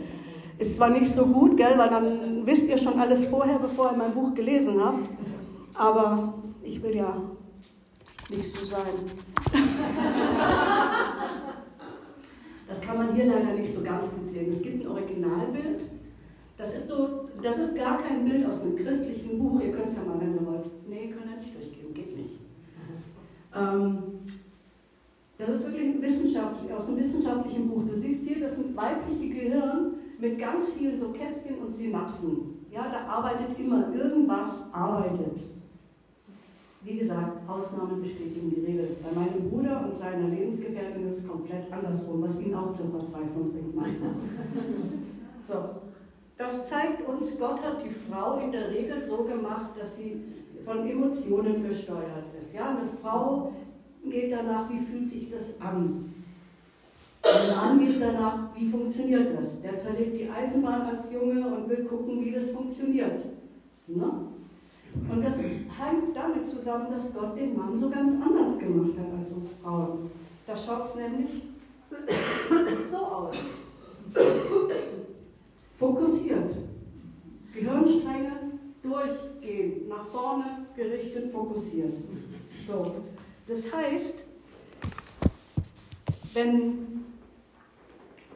[0.59, 3.96] Ist zwar nicht so gut, gell, weil dann wisst ihr schon alles vorher, bevor ihr
[3.96, 5.09] mein Buch gelesen habt.
[5.75, 7.16] Aber ich will ja
[8.31, 8.83] nicht so sein.
[12.72, 14.51] Das kann man hier leider nicht so ganz gut sehen.
[14.51, 15.83] Es gibt ein Originalbild.
[16.57, 19.61] Das ist so, das ist gar kein Bild aus einem christlichen Buch.
[19.61, 20.70] Ihr könnt es ja mal, wenn ihr wollt.
[20.88, 22.40] Nee, könnt ihr nicht durchgeben, geht nicht.
[22.77, 23.03] Ähm,
[23.52, 27.82] das ist wirklich ein wissenschaftlich, aus einem wissenschaftlichen Buch.
[27.88, 32.66] Du siehst hier das weibliche Gehirn mit ganz vielen so Kästchen und Synapsen.
[32.70, 35.40] Ja, da arbeitet immer, irgendwas arbeitet.
[36.84, 38.96] Wie gesagt, Ausnahmen bestätigen die Regel.
[39.02, 43.52] Bei meinem Bruder und seiner Lebensgefährtin ist es komplett andersrum, was ihn auch zur Verzweiflung
[43.52, 43.74] bringt.
[45.44, 45.56] So,
[46.38, 50.22] das zeigt uns, Gott hat die Frau in der Regel so gemacht, dass sie
[50.64, 52.55] von Emotionen gesteuert ist.
[52.55, 53.53] Ja, eine Frau
[54.05, 56.12] geht danach, wie fühlt sich das an?
[57.22, 59.62] Ein Mann geht danach, wie funktioniert das?
[59.62, 63.25] Der zerlegt die Eisenbahn als Junge und will gucken, wie das funktioniert.
[63.87, 64.12] Ne?
[65.11, 69.31] Und das hängt damit zusammen, dass Gott den Mann so ganz anders gemacht hat als
[69.33, 70.11] uns Frauen.
[70.46, 71.42] Da schaut es nämlich
[72.90, 73.37] so aus.
[75.77, 76.51] Fokussiert.
[77.55, 78.41] Gehirnstränge
[78.82, 81.94] durchgehen, nach vorne gerichtet, fokussiert.
[82.66, 82.96] So.
[83.46, 84.16] Das heißt,
[86.34, 87.02] wenn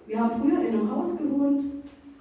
[0.07, 1.65] wir haben früher in einem Haus gewohnt,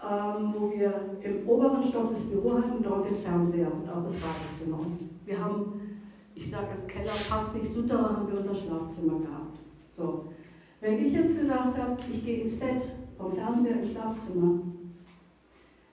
[0.02, 4.14] ähm, wo wir im oberen Stock das Büro hatten, dort den Fernseher und auch das
[4.14, 4.86] Badezimmer.
[5.26, 6.00] Wir haben,
[6.34, 9.60] ich sage im Keller fast nicht Souterrain, haben wir unser Schlafzimmer gehabt.
[9.98, 10.26] So.
[10.82, 12.84] Wenn ich jetzt gesagt habe, ich gehe ins Bett
[13.18, 14.60] vom Fernseher ins Schlafzimmer,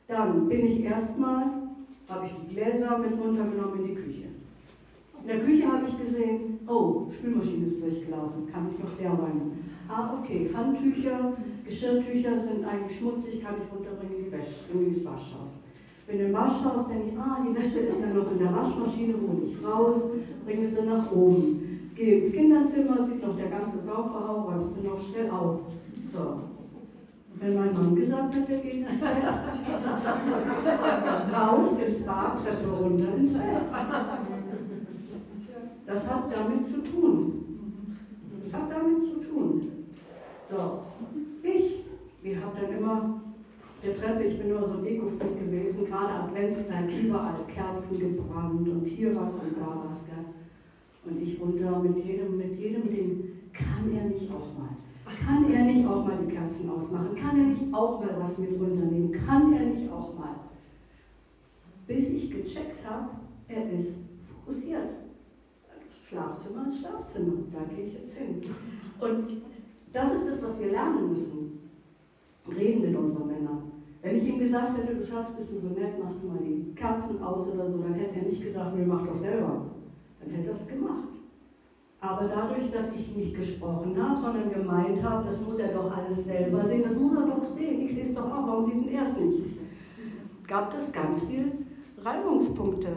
[0.08, 1.61] dann bin ich erstmal,
[2.12, 4.28] habe ich die Gläser mit runtergenommen in die Küche.
[5.22, 9.40] In der Küche habe ich gesehen, oh, Spülmaschine ist durchgelaufen, kann ich noch derweil.
[9.88, 15.04] Ah, okay, Handtücher, Geschirrtücher sind eigentlich schmutzig, kann ich runterbringen in die Wäsche, in das
[15.04, 15.52] Waschhaus.
[16.06, 19.46] Bin im Waschhaus, denke ich, ah, die Wäsche ist ja noch in der Waschmaschine, hole
[19.46, 20.02] ich raus,
[20.44, 21.90] bringe sie nach oben.
[21.94, 25.60] Gehe ins Kinderzimmer, sieht noch der ganze Sauferhau, räumst du noch schnell auf.
[26.12, 26.51] So.
[27.42, 29.24] Wenn mein Mann gesagt hat, wir gehen ins Bett,
[31.32, 33.42] raus ins Bad, Treppe runter ins Bett.
[35.84, 37.98] Das hat damit zu tun.
[38.44, 39.72] Das hat damit zu tun.
[40.48, 40.82] So,
[41.42, 41.84] ich,
[42.22, 43.20] wir haben dann immer
[43.82, 49.16] der Treppe, ich bin immer so dekofreak gewesen, gerade Adventszeit, überall Kerzen gebrannt und hier
[49.16, 50.06] was und da was.
[50.06, 50.24] Gell?
[51.04, 54.76] Und ich runter mit jedem, mit jedem Ding, kann er nicht auch mal?
[55.04, 57.16] Kann er nicht auch mal die Kerzen ausmachen?
[57.16, 59.12] Kann er nicht auch mal was mit runternehmen?
[59.12, 60.34] Kann er nicht auch mal?
[61.86, 63.10] Bis ich gecheckt habe,
[63.48, 64.88] er ist fokussiert.
[66.08, 68.40] Schlafzimmer ist Schlafzimmer, da gehe ich jetzt hin.
[69.00, 69.42] Und
[69.92, 71.60] das ist das, was wir lernen müssen.
[72.48, 73.72] Reden mit unseren Männern.
[74.02, 76.74] Wenn ich ihm gesagt hätte, du Schatz, bist du so nett, machst du mal die
[76.74, 79.66] Kerzen aus oder so, dann hätte er nicht gesagt, nee, mach doch selber.
[80.20, 81.11] Dann hätte er es gemacht.
[82.02, 86.24] Aber dadurch, dass ich nicht gesprochen habe, sondern gemeint habe, das muss er doch alles
[86.24, 89.02] selber sehen, das muss er doch sehen, ich sehe es doch auch, warum sieht er
[89.02, 89.44] es nicht?
[90.48, 91.52] Gab es ganz viele
[91.98, 92.88] Reibungspunkte.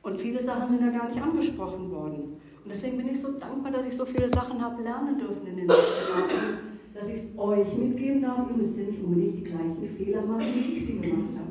[0.00, 2.36] Und viele Sachen sind ja gar nicht angesprochen worden.
[2.64, 5.56] Und deswegen bin ich so dankbar, dass ich so viele Sachen habe lernen dürfen in
[5.56, 6.58] den letzten Jahren,
[6.94, 8.48] dass ich es euch mitgeben darf.
[8.48, 11.50] Ihr müsst ja nicht unbedingt die gleichen Fehler machen, wie ich sie gemacht habe.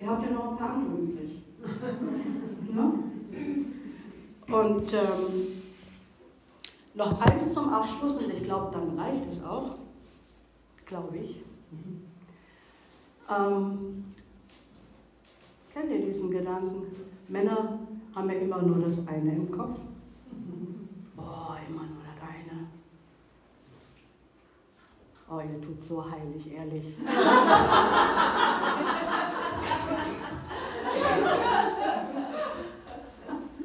[0.00, 1.44] Ihr habt ja noch ein paar andere übrig.
[2.74, 2.92] ja?
[4.46, 5.46] Und ähm,
[6.94, 9.76] noch eins zum Abschluss, und ich glaube, dann reicht es auch,
[10.86, 11.42] glaube ich.
[13.30, 14.14] Ähm,
[15.72, 16.82] kennt ihr diesen Gedanken?
[17.28, 17.78] Männer
[18.14, 19.78] haben ja immer nur das eine im Kopf.
[21.16, 22.68] Boah, immer nur das eine.
[25.28, 26.84] Oh, ihr tut so heilig, ehrlich.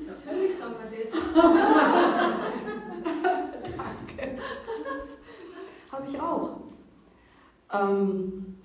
[0.07, 1.28] Natürlich sagen wir das.
[3.77, 4.37] Danke.
[5.91, 6.51] Habe ich auch.
[7.71, 8.55] Ähm,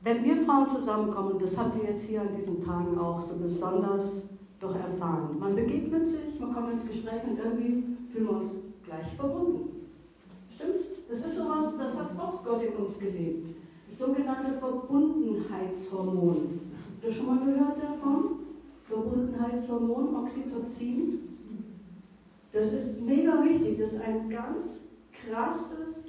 [0.00, 4.02] wenn wir Frauen zusammenkommen, das habt ihr jetzt hier an diesen Tagen auch so besonders
[4.60, 5.38] doch erfahren.
[5.38, 9.90] Man begegnet sich, man kommt ins Gespräch und irgendwie fühlen wir uns gleich verbunden.
[10.50, 10.86] Stimmt's?
[11.08, 13.56] Das ist sowas, das hat auch Gott in uns gelebt.
[13.88, 16.60] Das sogenannte Verbundenheitshormon.
[16.94, 18.33] Habt ihr schon mal gehört davon?
[19.64, 21.18] Verbundenheitshormon, Oxytocin.
[22.52, 23.78] Das ist mega wichtig.
[23.78, 26.04] Das ist ein ganz krasses,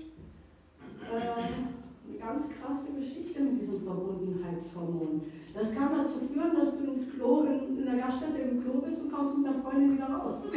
[1.11, 5.21] äh, eine ganz krasse Geschichte mit diesem Verbundenheitshormon.
[5.53, 8.99] Das kann dazu führen, dass du ins Klo, in, in der Gaststätte im Klo bist
[8.99, 10.41] und kommst mit einer Freundin wieder raus.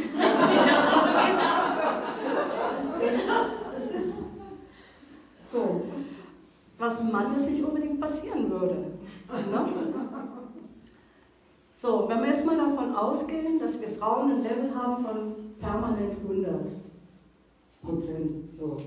[2.99, 3.23] das, ist,
[3.75, 4.13] das ist
[5.51, 5.81] so.
[6.77, 8.75] Was einem Mann jetzt nicht unbedingt passieren würde.
[8.75, 8.93] Ne?
[11.81, 16.11] So, wenn wir jetzt mal davon ausgehen, dass wir Frauen ein Level haben von permanent
[16.27, 16.53] 100
[17.81, 18.77] Prozent, so,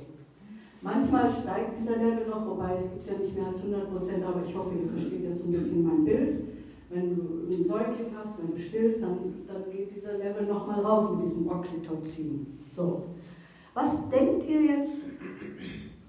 [0.83, 4.43] Manchmal steigt dieser Level noch, wobei es gibt ja nicht mehr als 100 Prozent, aber
[4.45, 6.41] ich hoffe, ihr versteht jetzt ein bisschen mein Bild.
[6.91, 11.17] Wenn du einen Säugling hast, wenn du stillst, dann, dann geht dieser Level nochmal rauf
[11.17, 12.59] mit diesem Oxytocin.
[12.77, 13.05] So.
[13.73, 14.97] Was denkt ihr jetzt?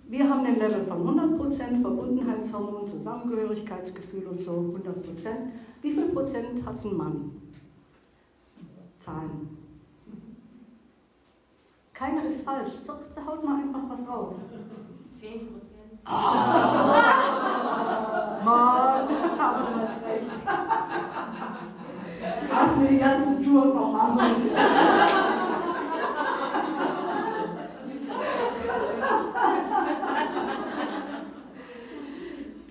[0.09, 5.29] Wir haben den Level von 100%, Verbundenheitshormon, Zusammengehörigkeitsgefühl und so, 100%.
[5.83, 7.41] Wie viel Prozent hat ein Mann?
[8.99, 9.57] Zahlen.
[11.93, 12.69] Keiner ist falsch.
[12.87, 14.35] So, haut mal einfach was raus.
[15.11, 15.99] 10 Prozent.
[16.05, 16.09] Oh.
[18.45, 20.29] Mann, du hast recht.
[22.49, 24.21] Lass mir die ganzen Tours noch machen.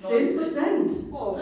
[0.09, 0.91] Zehn Prozent.
[1.13, 1.37] Oh.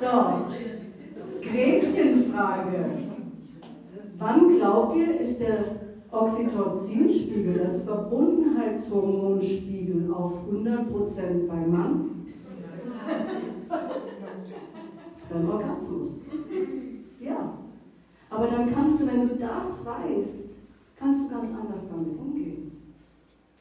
[0.00, 0.46] So,
[1.42, 2.84] Gretchenfrage.
[4.18, 5.58] Wann glaubt ihr, ist der
[6.10, 12.26] Oxytocinspiegel, das Verbundenheitshormonspiegel auf 100% beim Mann?
[15.30, 16.20] beim Orgasmus.
[17.18, 17.54] Ja.
[18.28, 20.50] Aber dann kannst du, wenn du das weißt,
[20.96, 22.72] kannst du ganz anders damit umgehen.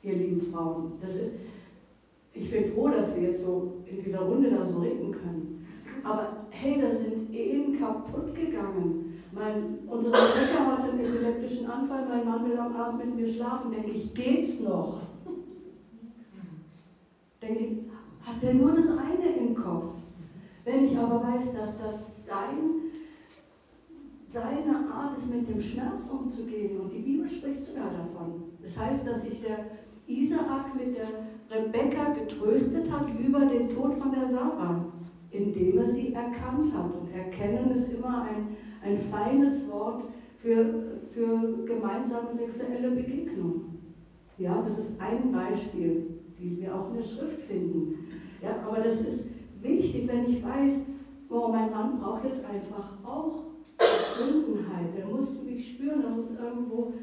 [0.04, 0.92] Ihr lieben Frauen.
[1.02, 1.36] Das ist,
[2.34, 5.66] ich bin froh, dass wir jetzt so in dieser Runde da so reden können.
[6.04, 12.26] Aber hey, da sind Ehen kaputt gegangen mein, unsere Rebecca hatte einen epileptischen Anfall, mein
[12.26, 13.72] Mann will am Abend mit mir schlafen.
[13.72, 15.02] Denke ich, geht's noch?
[17.42, 17.78] Denke ich,
[18.22, 19.96] hat der nur das eine im Kopf?
[20.66, 22.78] Wenn ich aber weiß, dass das sein,
[24.30, 28.44] seine Art ist, mit dem Schmerz umzugehen, und die Bibel spricht sogar davon.
[28.62, 29.60] Das heißt, dass sich der
[30.08, 31.08] Isaak mit der
[31.50, 34.86] Rebekka getröstet hat über den Tod von der Sarah,
[35.32, 36.94] indem er sie erkannt hat.
[36.94, 40.04] Und erkennen ist immer ein ein feines Wort
[40.41, 43.62] für, für gemeinsame sexuelle Begegnung.
[44.38, 48.08] Ja, das ist ein Beispiel, die wir auch in der Schrift finden.
[48.41, 49.30] Ja, aber das ist
[49.62, 50.82] wichtig, wenn ich weiß,
[51.30, 53.45] oh, mein Mann braucht jetzt einfach auch
[53.78, 54.95] Verbundenheit.
[54.95, 56.93] Der muss mich spüren, der muss irgendwo,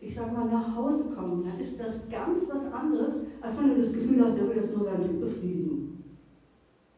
[0.00, 1.44] ich sag mal, nach Hause kommen.
[1.44, 4.74] Dann ist das ganz was anderes, als wenn du das Gefühl hast, der will jetzt
[4.74, 6.02] nur seinen Typ befriedigen.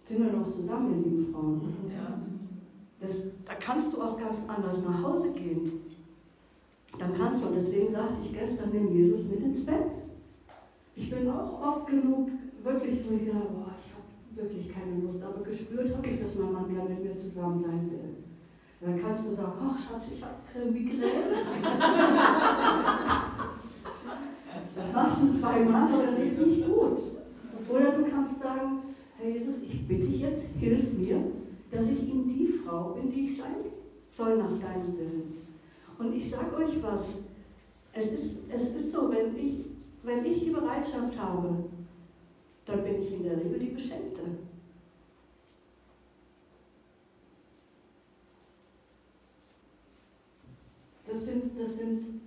[0.05, 1.61] Sind wir noch zusammen, ihr lieben Frauen?
[1.89, 2.21] Ja.
[3.01, 5.83] Das, da kannst du auch ganz anders nach Hause gehen.
[6.99, 9.87] Dann kannst du, und deswegen sagte ich gestern, nimm Jesus mit ins Bett.
[10.97, 12.31] Ich bin auch oft genug
[12.63, 14.05] wirklich, wo ich gedacht boah, ich habe
[14.37, 18.17] wirklich keine Lust, aber gespürt habe dass mein Mann gerne mit mir zusammen sein will.
[18.81, 21.05] Dann kannst du sagen, ach Schatz, ich habe Migräne.
[24.75, 26.99] das machst du zweimal, aber das ist nicht gut.
[27.69, 28.79] Oder du kannst sagen,
[29.19, 31.23] Herr Jesus, ich bitte dich jetzt, hilf mir,
[31.71, 33.55] dass ich ihm die Frau bin, die ich sein
[34.17, 35.47] soll nach deinem Willen.
[35.99, 37.19] Und ich sage euch was,
[37.93, 39.67] es ist, es ist so, wenn ich,
[40.03, 41.65] wenn ich die Bereitschaft habe,
[42.67, 44.23] dann bin ich in der Regel die Beschenkte.
[51.07, 52.21] Das sind, das sind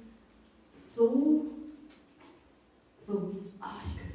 [0.96, 1.46] so,
[3.08, 4.14] so, ach, ich könnte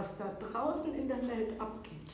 [0.00, 2.10] was da draußen in der Welt abgeht,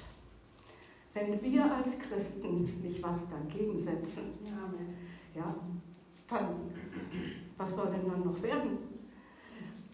[1.15, 4.33] wenn wir als Christen nicht was dagegen setzen,
[5.35, 5.55] ja,
[6.29, 6.47] dann,
[7.57, 8.79] was soll denn dann noch werden?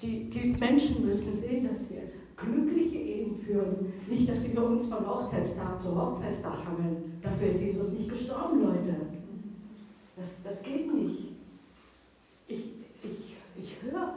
[0.01, 2.03] Die, die Menschen müssen sehen, dass wir
[2.37, 3.93] glückliche Ehen führen.
[4.09, 7.19] Nicht, dass wir uns von Hochzeitstag zu Hochzeitstag hangeln.
[7.23, 8.97] Dafür ist Jesus nicht gestorben, Leute.
[10.17, 11.33] Das, das geht nicht.
[12.49, 12.65] Ich,
[13.03, 14.15] ich, ich höre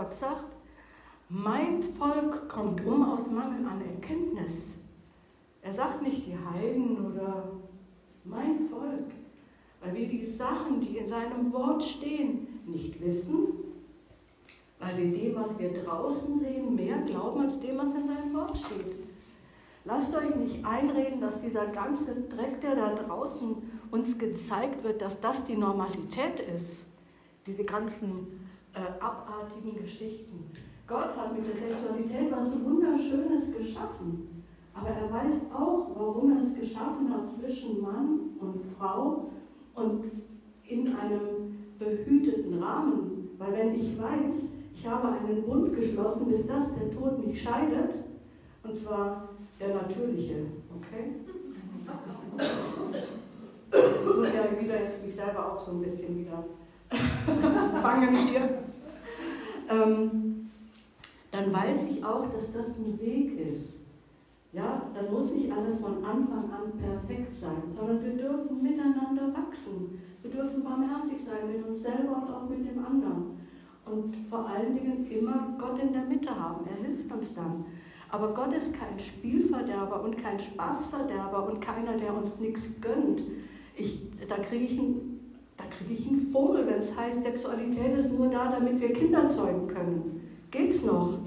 [0.00, 0.56] Gott sagt,
[1.28, 4.76] mein Volk kommt um aus Mangel an Erkenntnis.
[5.60, 7.50] Er sagt nicht die Heiden oder
[8.24, 9.10] mein Volk,
[9.82, 13.48] weil wir die Sachen, die in seinem Wort stehen, nicht wissen,
[14.78, 18.56] weil wir dem, was wir draußen sehen, mehr glauben als dem, was in seinem Wort
[18.56, 18.96] steht.
[19.84, 23.54] Lasst euch nicht einreden, dass dieser ganze Dreck, der da draußen
[23.90, 26.86] uns gezeigt wird, dass das die Normalität ist.
[27.46, 30.44] Diese ganzen äh, abartigen Geschichten.
[30.86, 34.44] Gott hat mit der Sexualität was Wunderschönes geschaffen.
[34.74, 39.30] Aber er weiß auch, warum er es geschaffen hat zwischen Mann und Frau
[39.74, 40.04] und
[40.66, 43.30] in einem behüteten Rahmen.
[43.38, 47.94] Weil wenn ich weiß, ich habe einen Bund geschlossen, bis das der Tod mich scheidet,
[48.62, 50.46] und zwar der natürliche,
[50.76, 51.14] okay?
[53.72, 56.44] Ich muss ja wieder jetzt mich selber auch so ein bisschen wieder
[57.82, 58.59] fangen hier.
[59.70, 60.50] Ähm,
[61.30, 63.78] dann weiß ich auch, dass das ein Weg ist.
[64.52, 70.02] Ja, dann muss nicht alles von Anfang an perfekt sein, sondern wir dürfen miteinander wachsen.
[70.22, 73.38] Wir dürfen barmherzig sein mit uns selber und auch mit dem anderen.
[73.86, 76.66] Und vor allen Dingen immer Gott in der Mitte haben.
[76.66, 77.64] Er hilft uns dann.
[78.10, 83.22] Aber Gott ist kein Spielverderber und kein Spaßverderber und keiner, der uns nichts gönnt.
[83.76, 84.80] Ich, da kriege ich,
[85.62, 89.30] ein, krieg ich einen Vogel, wenn es heißt, Sexualität ist nur da, damit wir Kinder
[89.30, 90.20] zeugen können.
[90.50, 91.18] Geht's noch?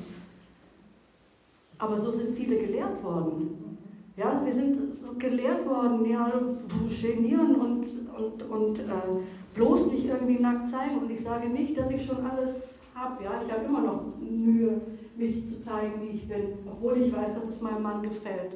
[1.78, 3.78] Aber so sind viele gelehrt worden.
[4.16, 4.80] Ja, wir sind
[5.20, 6.32] gelehrt worden, ja,
[7.02, 7.86] genieren und,
[8.18, 8.84] und, und äh,
[9.56, 11.00] bloß nicht irgendwie nackt zeigen.
[11.00, 13.24] Und ich sage nicht, dass ich schon alles habe.
[13.24, 13.42] Ja?
[13.46, 14.82] Ich habe immer noch Mühe,
[15.16, 18.52] mich zu zeigen, wie ich bin, obwohl ich weiß, dass es meinem Mann gefällt.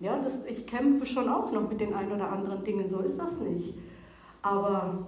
[0.00, 3.18] Ja, das, ich kämpfe schon auch noch mit den ein oder anderen Dingen, so ist
[3.18, 3.74] das nicht.
[4.48, 5.06] Aber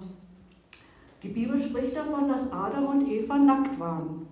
[1.23, 4.27] die Bibel spricht davon, dass Adam und Eva nackt waren.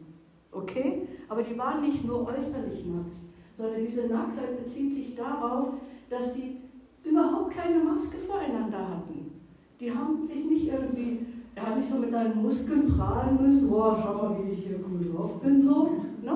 [0.51, 1.07] Okay?
[1.27, 3.15] Aber die waren nicht nur äußerlich nackt,
[3.57, 5.73] sondern diese Nacktheit bezieht sich darauf,
[6.09, 6.57] dass sie
[7.03, 9.31] überhaupt keine Maske voreinander hatten.
[9.79, 13.97] Die haben sich nicht irgendwie er hat nicht so mit seinen Muskeln prahlen müssen, boah,
[14.01, 15.97] schau mal, wie ich hier gut drauf bin, so.
[16.21, 16.31] Ne?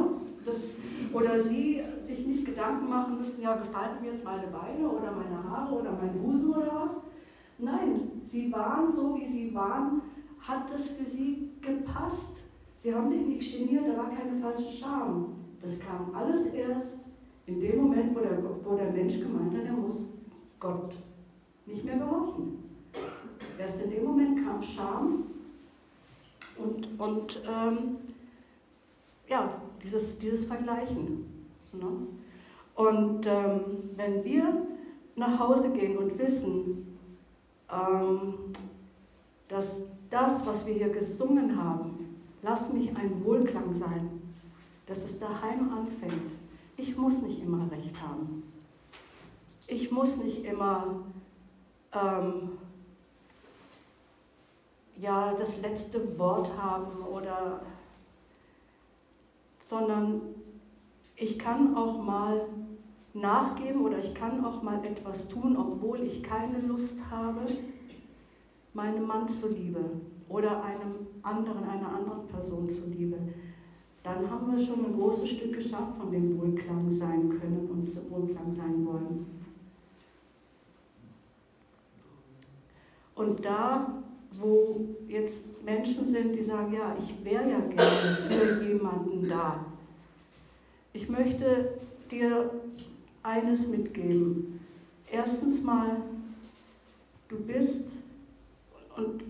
[0.45, 0.57] Das,
[1.13, 5.41] oder sie sich nicht Gedanken machen müssen, ja, gefallen mir jetzt meine Beine oder meine
[5.49, 7.01] Haare oder mein Busen oder was.
[7.63, 10.01] Nein, sie waren so, wie sie waren,
[10.39, 12.35] hat das für sie gepasst.
[12.81, 15.35] Sie haben sich nicht geniert, da war keine falsche Scham.
[15.61, 16.99] Das kam alles erst
[17.45, 20.05] in dem Moment, wo der, wo der Mensch gemeint hat, er muss
[20.59, 20.93] Gott
[21.65, 22.63] nicht mehr gehorchen.
[23.57, 25.23] Erst in dem Moment kam Scham
[26.57, 27.97] und, und ähm,
[29.27, 31.25] ja, dieses, dieses Vergleichen.
[31.71, 32.07] Ne?
[32.75, 33.61] Und ähm,
[33.95, 34.65] wenn wir
[35.15, 36.92] nach Hause gehen und wissen,
[39.47, 39.75] dass
[40.09, 44.21] das, was wir hier gesungen haben, lass mich ein Wohlklang sein,
[44.85, 46.31] dass es daheim anfängt.
[46.77, 48.43] Ich muss nicht immer recht haben.
[49.67, 51.03] Ich muss nicht immer
[51.93, 52.57] ähm,
[54.97, 57.61] ja das letzte Wort haben oder
[59.65, 60.21] sondern
[61.15, 62.47] ich kann auch mal
[63.13, 67.41] nachgeben oder ich kann auch mal etwas tun, obwohl ich keine Lust habe,
[68.73, 69.81] meinem Mann zuliebe
[70.29, 73.17] oder einem anderen, einer anderen Person zuliebe.
[74.01, 78.51] Dann haben wir schon ein großes Stück geschafft, von dem Wohlklang sein können und Wohlklang
[78.51, 79.25] sein wollen.
[83.15, 84.03] Und da
[84.39, 89.65] wo jetzt Menschen sind, die sagen, ja, ich wäre ja gerne für jemanden da.
[90.93, 92.49] Ich möchte dir
[93.23, 94.59] eines mitgeben.
[95.09, 95.97] Erstens mal,
[97.29, 97.85] du bist,
[98.95, 99.23] und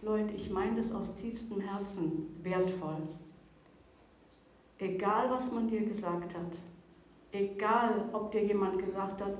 [0.00, 3.02] Leute, ich meine das aus tiefstem Herzen, wertvoll.
[4.78, 6.58] Egal, was man dir gesagt hat,
[7.32, 9.34] egal, ob dir jemand gesagt hat,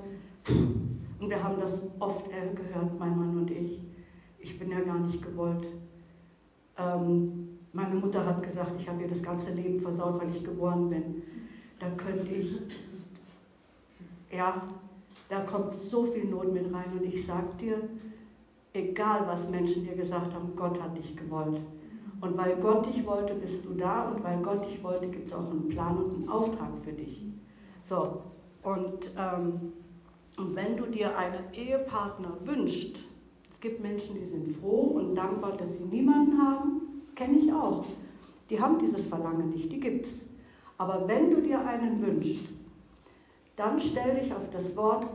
[0.47, 3.79] und wir haben das oft gehört, mein Mann und ich,
[4.39, 5.67] ich bin ja gar nicht gewollt.
[6.77, 10.89] Ähm, meine Mutter hat gesagt, ich habe ihr das ganze Leben versaut, weil ich geboren
[10.89, 11.23] bin.
[11.79, 12.59] Da könnte ich,
[14.35, 14.67] ja,
[15.29, 16.91] da kommt so viel Not mit rein.
[16.93, 17.89] Und ich sage dir,
[18.73, 21.61] egal was Menschen dir gesagt haben, Gott hat dich gewollt.
[22.21, 24.09] Und weil Gott dich wollte, bist du da.
[24.09, 27.25] Und weil Gott dich wollte, gibt es auch einen Plan und einen Auftrag für dich.
[27.81, 28.21] So,
[28.63, 29.73] und, ähm,
[30.37, 33.05] und wenn du dir einen Ehepartner wünschst,
[33.63, 36.81] gibt Menschen, die sind froh und dankbar, dass sie niemanden haben.
[37.15, 37.85] Kenne ich auch.
[38.49, 40.19] Die haben dieses Verlangen nicht, die gibt es.
[40.77, 42.49] Aber wenn du dir einen wünschst,
[43.55, 45.07] dann stell dich auf das Wort,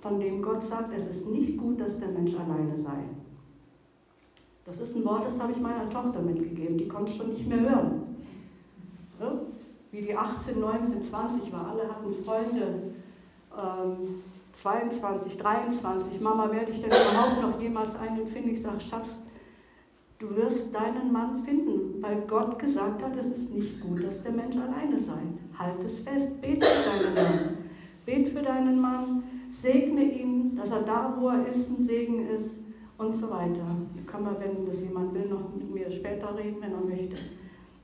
[0.00, 3.04] von dem Gott sagt, es ist nicht gut, dass der Mensch alleine sei.
[4.64, 7.60] Das ist ein Wort, das habe ich meiner Tochter mitgegeben, die konnte schon nicht mehr
[7.60, 8.08] hören.
[9.90, 12.92] Wie die 18, 19, 20 war, alle hatten Freunde,
[13.56, 14.22] ähm,
[14.52, 18.50] 22, 23, Mama, werde ich denn überhaupt noch jemals einen finden?
[18.50, 19.20] Ich sage, Schatz,
[20.18, 24.32] du wirst deinen Mann finden, weil Gott gesagt hat, es ist nicht gut, dass der
[24.32, 25.20] Mensch alleine sei.
[25.58, 27.57] Halt es fest, bete deinen Mann.
[28.08, 29.22] Bet für deinen Mann,
[29.60, 32.58] segne ihn, dass er da, wo er ist, ein Segen ist
[32.96, 33.66] und so weiter.
[33.96, 37.18] Da kann man, wenn das jemand will, noch mit mir später reden, wenn er möchte.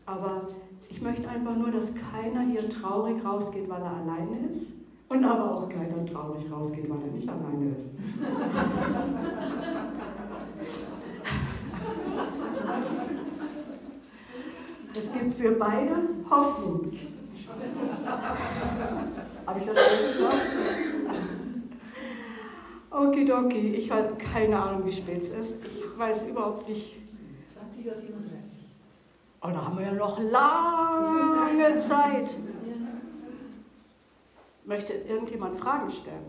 [0.06, 0.48] Aber
[0.88, 4.72] ich möchte einfach nur, dass keiner hier traurig rausgeht, weil er alleine ist
[5.10, 7.90] und aber auch keiner traurig rausgeht, weil er nicht alleine ist.
[14.94, 15.96] Es gibt für beide
[16.30, 16.92] Hoffnung.
[19.46, 20.40] Habe ich das richtig gesagt?
[22.90, 25.56] Okidoki, ich habe keine Ahnung, wie spät es ist.
[25.64, 26.96] Ich weiß überhaupt nicht.
[27.82, 28.16] 20.37 Uhr.
[29.42, 32.34] Oh, da haben wir ja noch lange Zeit.
[34.64, 36.24] Möchte irgendjemand Fragen stellen?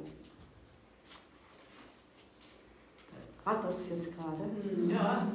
[3.46, 4.50] Rattert es jetzt gerade?
[4.90, 5.28] Ja.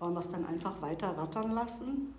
[0.00, 2.14] Wollen wir es dann einfach weiter rattern lassen?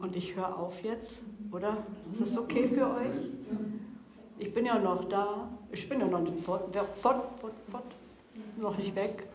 [0.00, 1.78] Und ich höre auf jetzt, oder?
[2.12, 3.30] Ist das okay für euch?
[4.38, 5.48] Ich bin ja noch da.
[5.72, 7.84] Ich bin ja noch nicht fort, fort, fort, fort.
[8.56, 9.26] Noch nicht weg.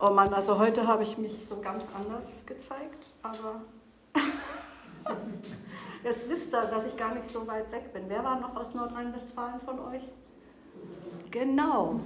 [0.00, 3.60] Oh Mann, also heute habe ich mich so ganz anders gezeigt, aber
[6.04, 8.04] jetzt wisst ihr, dass ich gar nicht so weit weg bin.
[8.08, 10.02] Wer war noch aus Nordrhein-Westfalen von euch?
[11.30, 12.00] Genau.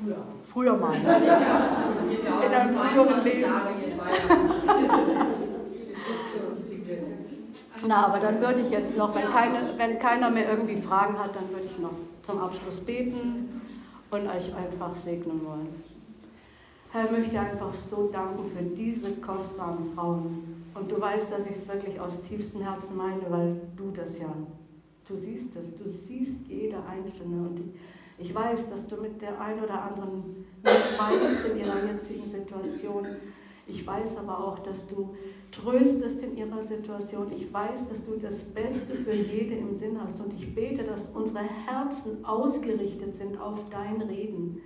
[0.00, 0.24] Früher.
[0.52, 0.94] Früher mal.
[2.46, 3.50] In einem früheren Leben.
[7.86, 11.36] Na, aber dann würde ich jetzt noch, wenn, keine, wenn keiner mehr irgendwie Fragen hat,
[11.36, 11.92] dann würde ich noch
[12.22, 13.60] zum Abschluss beten
[14.10, 15.68] und euch einfach segnen wollen.
[16.92, 20.64] Herr, ich möchte einfach so danken für diese kostbaren Frauen.
[20.74, 24.32] Und du weißt, dass ich es wirklich aus tiefstem Herzen meine, weil du das ja,
[25.06, 27.48] du siehst es, du siehst jede Einzelne.
[27.48, 27.66] Und ich
[28.34, 33.06] weiß, dass du mit der einen oder anderen nicht weißt in ihrer jetzigen Situation.
[33.66, 35.16] Ich weiß aber auch, dass du
[35.50, 37.32] tröstest in ihrer Situation.
[37.32, 40.20] Ich weiß, dass du das Beste für jede im Sinn hast.
[40.20, 44.60] Und ich bete, dass unsere Herzen ausgerichtet sind auf dein Reden.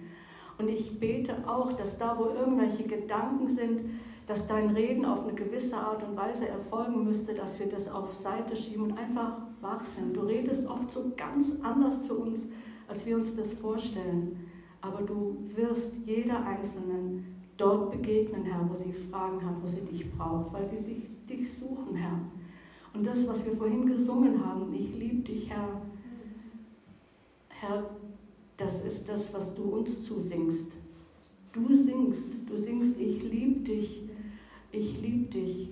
[0.58, 3.82] Und ich bete auch, dass da, wo irgendwelche Gedanken sind,
[4.26, 8.12] dass dein Reden auf eine gewisse Art und Weise erfolgen müsste, dass wir das auf
[8.14, 10.16] Seite schieben und einfach wach sind.
[10.16, 12.48] Du redest oft so ganz anders zu uns,
[12.88, 14.50] als wir uns das vorstellen.
[14.80, 20.10] Aber du wirst jeder Einzelnen dort begegnen, Herr, wo sie Fragen hat, wo sie dich
[20.10, 22.20] braucht, weil sie dich, dich suchen, Herr.
[22.94, 25.82] Und das, was wir vorhin gesungen haben, ich liebe dich, Herr,
[27.48, 27.90] Herr,
[28.56, 30.66] das ist das, was du uns zusingst.
[31.52, 34.02] Du singst, du singst, ich liebe dich,
[34.72, 35.68] ich liebe dich.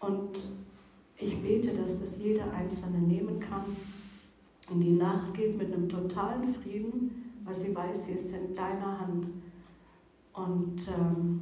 [0.00, 0.42] Und
[1.16, 3.76] ich bete, dass das jeder Einzelne nehmen kann,
[4.72, 9.00] in die Nacht geht mit einem totalen Frieden, weil sie weiß, sie ist in deiner
[9.00, 9.26] Hand.
[10.32, 11.40] Und ähm,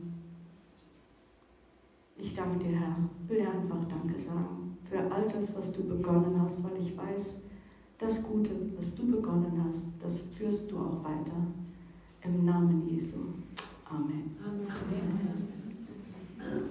[2.17, 2.97] ich danke dir, Herr.
[3.23, 6.97] Ich will dir einfach Danke sagen für all das, was du begonnen hast, weil ich
[6.97, 7.39] weiß,
[7.99, 11.47] das Gute, was du begonnen hast, das führst du auch weiter.
[12.25, 13.19] Im Namen Jesu.
[13.89, 14.37] Amen.
[14.45, 14.67] Amen.
[16.39, 16.71] Amen.